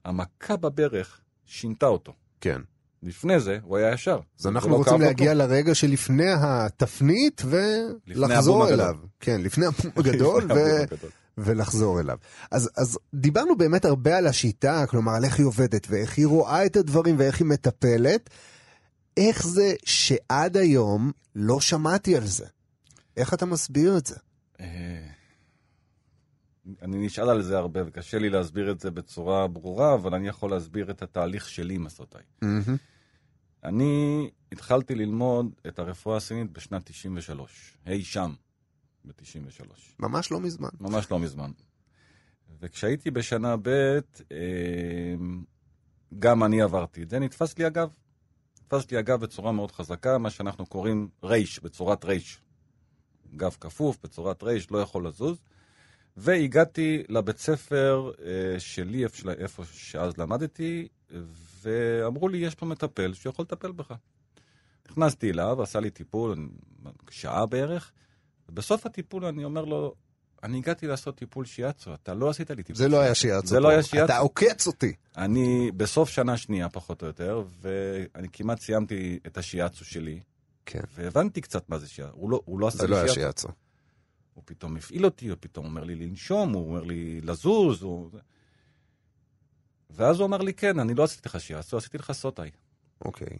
[0.05, 2.13] המכה בברך שינתה אותו.
[2.41, 2.61] כן.
[3.03, 4.19] לפני זה, הוא היה ישר.
[4.39, 5.43] אז אנחנו רוצים להגיע אותו.
[5.43, 8.95] לרגע שלפני התפנית ולחזור אליו.
[9.19, 10.83] כן, לפני הבום הגדול, ו...
[11.37, 12.17] ולחזור אליו.
[12.51, 16.65] אז, אז דיברנו באמת הרבה על השיטה, כלומר על איך היא עובדת ואיך היא רואה
[16.65, 18.29] את הדברים ואיך היא מטפלת.
[19.17, 22.45] איך זה שעד היום לא שמעתי על זה?
[23.17, 24.15] איך אתה מסביר את זה?
[26.81, 30.51] אני נשאל על זה הרבה, וקשה לי להסביר את זה בצורה ברורה, אבל אני יכול
[30.51, 32.21] להסביר את התהליך שלי עם הסרטאי.
[32.43, 32.71] Mm-hmm.
[33.63, 38.33] אני התחלתי ללמוד את הרפואה הסינית בשנת 93, אי שם.
[39.05, 39.65] ב-93.
[39.99, 40.69] ממש לא מזמן.
[40.79, 41.51] ממש לא מזמן.
[42.59, 43.67] וכשהייתי בשנה ב',
[44.31, 45.15] אה,
[46.19, 47.19] גם אני עברתי את זה.
[47.19, 47.89] נתפס לי הגב.
[48.73, 52.39] נתפס לי הגב בצורה מאוד חזקה, מה שאנחנו קוראים רייש, בצורת רייש.
[53.35, 55.41] גב כפוף, בצורת רייש, לא יכול לזוז.
[56.17, 60.87] והגעתי לבית ספר אה, שלי, איפה, איפה שאז למדתי,
[61.61, 63.93] ואמרו לי, יש פה מטפל שיכול לטפל בך.
[64.91, 66.49] נכנסתי אליו, עשה לי טיפול,
[67.09, 67.91] שעה בערך,
[68.49, 69.95] ובסוף הטיפול אני אומר לו,
[70.43, 73.47] אני הגעתי לעשות טיפול שיאצו, אתה לא עשית לי טיפול זה לא היה שיאצו.
[73.47, 74.05] זה לא היה שיאצו.
[74.05, 74.93] אתה עוקץ אותי.
[75.17, 80.19] אני בסוף שנה שנייה, פחות או יותר, ואני כמעט סיימתי את השיאצו שלי,
[80.65, 80.81] כן.
[80.93, 82.13] והבנתי קצת מה זה שיאצו.
[82.13, 83.21] הוא לא, הוא לא עשה זה לי לא היה שיאצו.
[83.21, 83.47] שיאצו.
[84.33, 88.09] הוא פתאום הפעיל אותי, הוא פתאום אומר לי לנשום, הוא אומר לי לזוז, הוא...
[89.89, 92.49] ואז הוא אמר לי, כן, אני לא עשיתי לך שיאצו, עשיתי לך סוטאי.
[93.05, 93.37] אוקיי.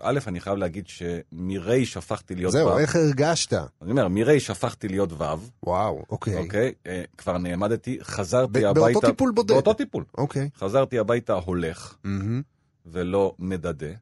[0.00, 2.78] אה, א', אני חייב להגיד שמרייש הפכתי להיות זהו, ו'.
[2.78, 3.52] איך הרגשת?
[3.82, 5.24] אני אומר, מרייש הפכתי להיות ו',
[5.62, 6.36] וואו, אוקיי.
[6.36, 6.72] אוקיי?
[6.86, 8.90] אה, כבר נעמדתי, חזרתי ב- הביתה...
[8.92, 9.54] באותו טיפול בודד.
[9.54, 10.04] באותו טיפול.
[10.18, 10.50] אוקיי.
[10.58, 12.42] חזרתי הביתה הולך, מהמם.
[12.86, 13.92] ולא מדדה.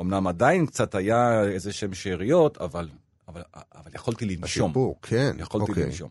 [0.00, 2.88] אמנם עדיין קצת היה איזה שהם שאריות, אבל,
[3.28, 3.42] אבל,
[3.74, 4.66] אבל יכולתי לנשום.
[4.66, 5.36] השיפור, כן.
[5.38, 5.84] יכולתי אוקיי.
[5.84, 6.08] לנשום.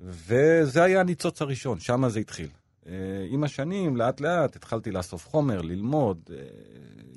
[0.00, 2.48] וזה היה הניצוץ הראשון, שם זה התחיל.
[2.86, 2.92] אה,
[3.28, 6.30] עם השנים, לאט לאט, התחלתי לאסוף חומר, ללמוד.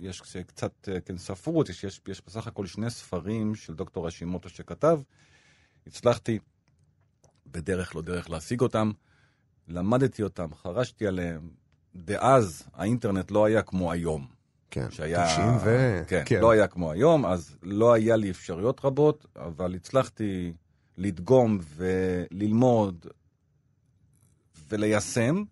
[0.04, 4.50] יש קצת אה, כן ספרות, יש, יש, יש בסך הכל שני ספרים של דוקטור אשימוטו
[4.50, 5.00] שכתב.
[5.88, 6.40] הצלחתי
[7.48, 8.92] בדרך לא דרך להשיג אותם,
[9.68, 11.50] למדתי אותם, חרשתי עליהם.
[11.96, 14.28] דאז האינטרנט לא היה כמו היום.
[14.72, 14.92] כן.
[14.92, 15.26] שהיה...
[15.28, 16.02] 90 ו...
[16.26, 20.54] כן, לא היה כמו היום, אז לא היה לי אפשרויות רבות, אבל הצלחתי
[20.98, 23.06] לדגום וללמוד
[24.70, 25.44] וליישם,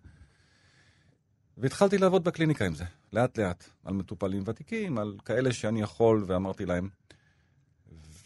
[1.58, 6.89] והתחלתי לעבוד בקליניקה עם זה, לאט-לאט, על מטופלים ותיקים, על כאלה שאני יכול, ואמרתי להם.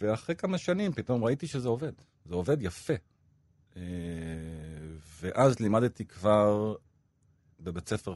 [0.02, 1.92] ואחרי כמה שנים פתאום ראיתי שזה עובד,
[2.26, 2.94] זה עובד יפה.
[3.78, 3.82] אה,
[5.22, 6.76] ואז לימדתי כבר
[7.60, 8.16] בבית ספר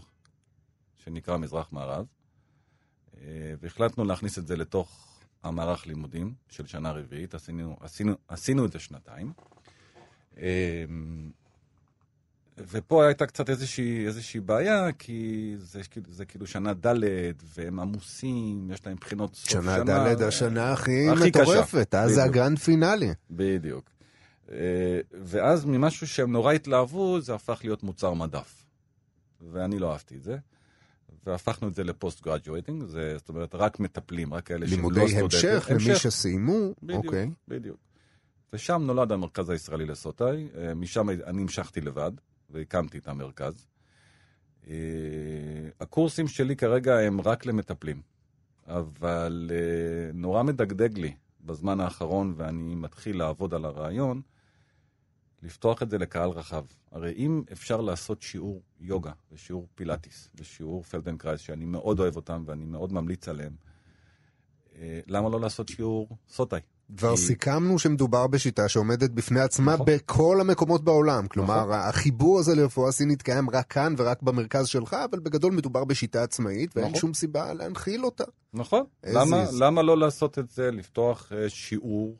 [0.95, 2.05] שנקרא מזרח מערב,
[3.17, 8.71] אה, והחלטנו להכניס את זה לתוך המערך לימודים של שנה רביעית, עשינו, עשינו, עשינו את
[8.71, 9.33] זה שנתיים.
[12.59, 16.95] אה, ופה הייתה קצת איזושהי, איזושהי בעיה, כי זה, זה כאילו שנה ד'
[17.57, 19.75] והם עמוסים, יש להם בחינות סוף שנה.
[19.75, 21.41] שנה ד' השנה הכי הכי קשה.
[21.41, 22.23] מטורפת, אז זה.
[22.23, 23.13] ה grand finale.
[23.31, 23.89] בדיוק.
[24.51, 28.65] אה, ואז ממשהו שהם נורא התלהבו, זה הפך להיות מוצר מדף.
[29.51, 30.37] ואני לא אהבתי את זה.
[31.25, 32.83] והפכנו את זה ל post graduating,
[33.17, 35.49] זאת אומרת, רק מטפלים, רק כאלה שהם לא לימודי סטודנטים.
[35.49, 37.29] המשך למי שסיימו, בדיוק, אוקיי.
[37.47, 37.77] בדיוק.
[38.53, 42.11] ושם נולד המרכז הישראלי לסוטאי, אה, משם אני המשכתי לבד,
[42.49, 43.65] והקמתי את המרכז.
[44.67, 44.73] אה,
[45.79, 48.01] הקורסים שלי כרגע הם רק למטפלים,
[48.67, 51.13] אבל אה, נורא מדגדג לי
[51.45, 54.21] בזמן האחרון, ואני מתחיל לעבוד על הרעיון,
[55.43, 56.65] לפתוח את זה לקהל רחב.
[56.91, 62.65] הרי אם אפשר לעשות שיעור יוגה ושיעור פילאטיס ושיעור פלדנקרייס, שאני מאוד אוהב אותם ואני
[62.65, 63.55] מאוד ממליץ עליהם,
[64.75, 66.61] אה, למה לא לעשות שיעור סוטאי?
[66.97, 69.85] כבר סיכמנו שמדובר בשיטה שעומדת בפני עצמה נכון.
[69.89, 71.27] בכל המקומות בעולם.
[71.27, 71.73] כלומר, נכון.
[71.73, 76.71] החיבור הזה לרפואה סינית קיים רק כאן ורק במרכז שלך, אבל בגדול מדובר בשיטה עצמאית,
[76.75, 76.99] ואין נכון.
[76.99, 78.23] שום סיבה להנחיל אותה.
[78.53, 78.83] נכון.
[79.05, 79.45] למה.
[79.59, 82.17] למה לא לעשות את זה, לפתוח אה, שיעור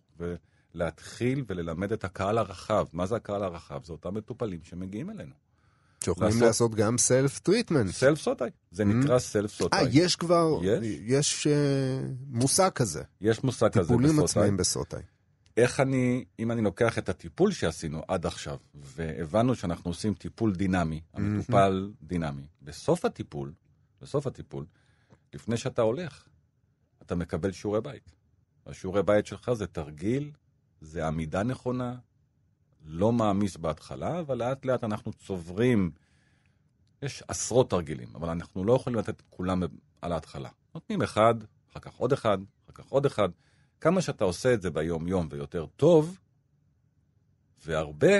[0.76, 2.86] ולהתחיל וללמד את הקהל הרחב?
[2.94, 3.84] מה זה הקהל הרחב?
[3.84, 5.49] זה אותם מטופלים שמגיעים אלינו.
[6.04, 7.92] שיכולים לעשות- לעשות גם self treatment.
[7.92, 8.50] self סוטאי.
[8.72, 9.88] זה נקרא self אה, סוטאי.
[9.92, 10.80] יש כבר, יש?
[11.06, 14.26] יש אה, מושג כזה, יש מושג כזה טיפולים בסוטאי.
[14.26, 15.02] עצמאיים בסוטאי.
[15.58, 21.02] איך אני, אם אני לוקח את הטיפול שעשינו עד עכשיו, והבנו שאנחנו עושים טיפול דינמי,
[21.14, 23.54] המטופל דינמי, בסוף הטיפול,
[24.02, 24.66] בסוף הטיפול,
[25.34, 26.24] לפני שאתה הולך,
[27.02, 28.12] אתה מקבל שיעורי בית.
[28.68, 30.32] השיעורי בית שלך זה תרגיל,
[30.82, 31.96] זה עמידה נכונה,
[32.86, 35.92] לא מעמיס בהתחלה, אבל לאט לאט אנחנו צוברים,
[37.02, 39.64] יש עשרות תרגילים, אבל אנחנו לא יכולים לתת כולם
[40.02, 40.50] על ההתחלה.
[40.76, 41.36] נותנים אחד,
[41.72, 43.30] אחר כך עוד אחד, אחר כך עוד אחד.
[43.82, 46.18] כמה שאתה עושה את זה ביום-יום ויותר טוב,
[47.66, 48.20] והרבה,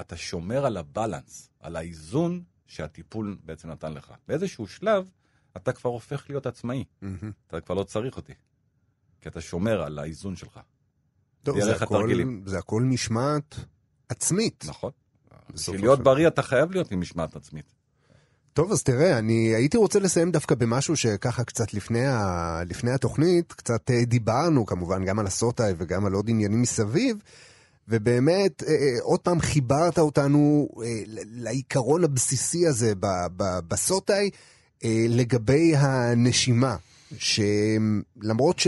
[0.00, 4.12] אתה שומר על הבלנס, על האיזון שהטיפול בעצם נתן לך.
[4.28, 5.08] באיזשהו שלב,
[5.56, 6.84] אתה כבר הופך להיות עצמאי.
[7.02, 7.32] מהמם.
[7.46, 8.32] אתה כבר לא צריך אותי.
[9.20, 10.60] כי אתה שומר על האיזון שלך.
[11.42, 12.10] טוב, זה הכל-.
[12.46, 13.54] זה הכל משמעת
[14.12, 14.64] עצמית.
[14.68, 14.90] נכון?
[15.54, 16.12] בשביל להיות דבר.
[16.14, 17.64] בריא אתה חייב להיות עם משמעת עצמית.
[18.52, 22.62] טוב, אז תראה, אני הייתי רוצה לסיים דווקא במשהו שככה קצת לפני, ה...
[22.68, 27.16] לפני התוכנית, קצת אה, דיברנו כמובן גם על הסוטאי וגם על עוד עניינים מסביב,
[27.88, 31.02] ובאמת, אה, אה, עוד פעם חיברת אותנו אה,
[31.34, 34.30] לעיקרון הבסיסי הזה ב- ב- בסוטאי
[34.84, 36.76] אה, לגבי הנשימה.
[37.18, 38.62] שלמרות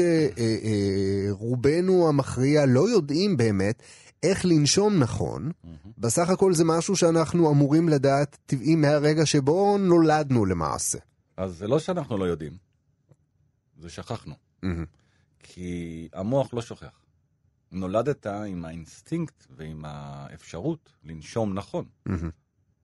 [1.31, 3.83] שרובנו המכריע לא יודעים באמת
[4.31, 5.51] איך לנשום נכון,
[5.99, 10.99] בסך הכל זה משהו שאנחנו אמורים לדעת טבעי מהרגע שבו נולדנו למעשה.
[11.37, 12.53] אז זה לא שאנחנו לא יודעים,
[13.77, 14.35] זה שכחנו.
[15.39, 17.01] כי המוח לא שוכח.
[17.72, 21.85] נולדת עם האינסטינקט ועם האפשרות לנשום נכון.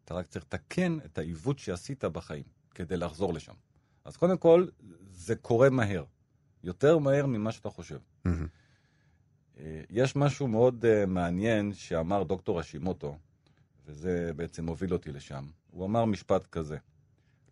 [0.04, 3.52] אתה רק צריך לתקן את העיוות שעשית בחיים כדי לחזור לשם.
[4.04, 4.66] אז קודם כל,
[5.10, 6.04] זה קורה מהר.
[6.64, 7.98] יותר מהר ממה שאתה חושב.
[8.26, 8.32] אה,
[9.90, 13.18] יש משהו מאוד uh, מעניין שאמר דוקטור אשימוטו,
[13.86, 15.46] וזה בעצם הוביל אותי לשם.
[15.70, 16.78] הוא אמר משפט כזה: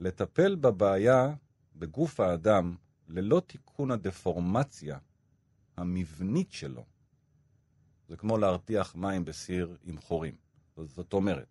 [0.01, 1.35] לטפל בבעיה
[1.77, 2.75] בגוף האדם
[3.09, 4.99] ללא תיקון הדפורמציה
[5.77, 6.85] המבנית שלו,
[8.09, 10.35] זה כמו להרתיח מים בסיר עם חורים.
[10.77, 11.47] זאת אומרת,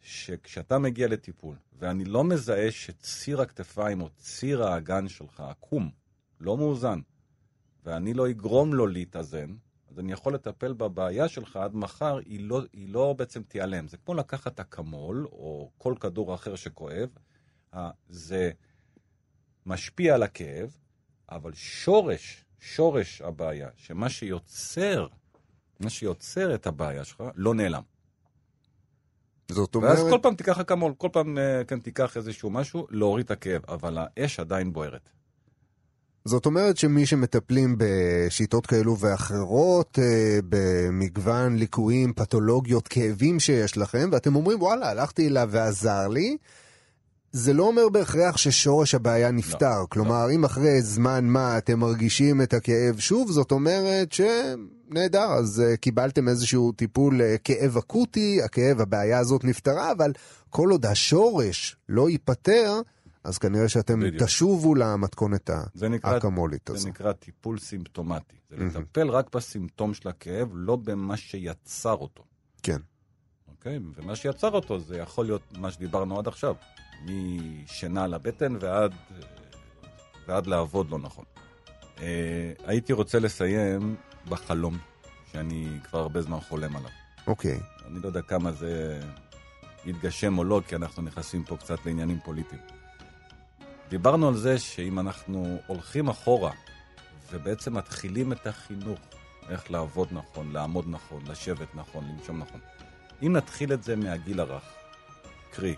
[0.00, 5.90] שכשאתה מגיע לטיפול, ואני לא מזהה שציר הכתפיים או ציר האגן שלך עקום,
[6.40, 7.00] לא מאוזן,
[7.84, 9.54] ואני לא אגרום לו להתאזן,
[9.96, 13.88] אז אני יכול לטפל בבעיה שלך עד מחר, היא לא, היא לא בעצם תיעלם.
[13.88, 17.08] זה כמו לקחת אקמול, או כל כדור אחר שכואב,
[18.08, 18.50] זה
[19.66, 20.76] משפיע על הכאב,
[21.30, 25.06] אבל שורש, שורש הבעיה, שמה שיוצר,
[25.80, 27.82] מה שיוצר את הבעיה שלך, לא נעלם.
[29.48, 29.98] זאת אומרת...
[29.98, 33.62] ואז כל פעם תיקח אקמול, כל פעם אה, כן תיקח איזשהו משהו, להוריד את הכאב,
[33.68, 35.10] אבל האש עדיין בוערת.
[36.26, 44.36] זאת אומרת שמי שמטפלים בשיטות כאלו ואחרות, אה, במגוון ליקויים, פתולוגיות, כאבים שיש לכם, ואתם
[44.36, 46.36] אומרים, וואלה, הלכתי אליו ועזר לי,
[47.32, 49.80] זה לא אומר בהכרח ששורש הבעיה נפתר.
[49.80, 50.32] לא, כלומר, לא.
[50.32, 56.28] אם אחרי זמן מה אתם מרגישים את הכאב שוב, זאת אומרת שנהדר, אז uh, קיבלתם
[56.28, 60.12] איזשהו טיפול uh, כאב אקוטי, הכאב, הבעיה הזאת נפתרה, אבל
[60.50, 62.80] כל עוד השורש לא ייפתר,
[63.26, 64.22] אז כנראה שאתם בדיוק.
[64.22, 65.50] תשובו למתכונת
[66.02, 66.78] האקמולית הזו.
[66.78, 68.36] זה נקרא טיפול סימפטומטי.
[68.50, 68.78] זה mm-hmm.
[68.78, 72.24] לטפל רק בסימפטום של הכאב, לא במה שיצר אותו.
[72.62, 72.78] כן.
[73.48, 73.78] אוקיי?
[73.96, 76.54] ומה שיצר אותו זה יכול להיות מה שדיברנו עד עכשיו.
[77.04, 78.94] משינה לבטן ועד,
[80.28, 81.24] ועד לעבוד לא נכון.
[82.00, 83.96] אה, הייתי רוצה לסיים
[84.28, 84.78] בחלום,
[85.32, 86.90] שאני כבר הרבה זמן חולם עליו.
[87.26, 87.60] אוקיי.
[87.86, 89.00] אני לא יודע כמה זה
[89.84, 92.75] יתגשם או לא, כי אנחנו נכנסים פה קצת לעניינים פוליטיים.
[93.88, 96.52] דיברנו על זה שאם אנחנו הולכים אחורה
[97.30, 98.98] ובעצם מתחילים את החינוך,
[99.48, 102.60] איך לעבוד נכון, לעמוד נכון, לשבת נכון, לנשום נכון,
[103.22, 104.64] אם נתחיל את זה מהגיל הרך,
[105.50, 105.76] קרי,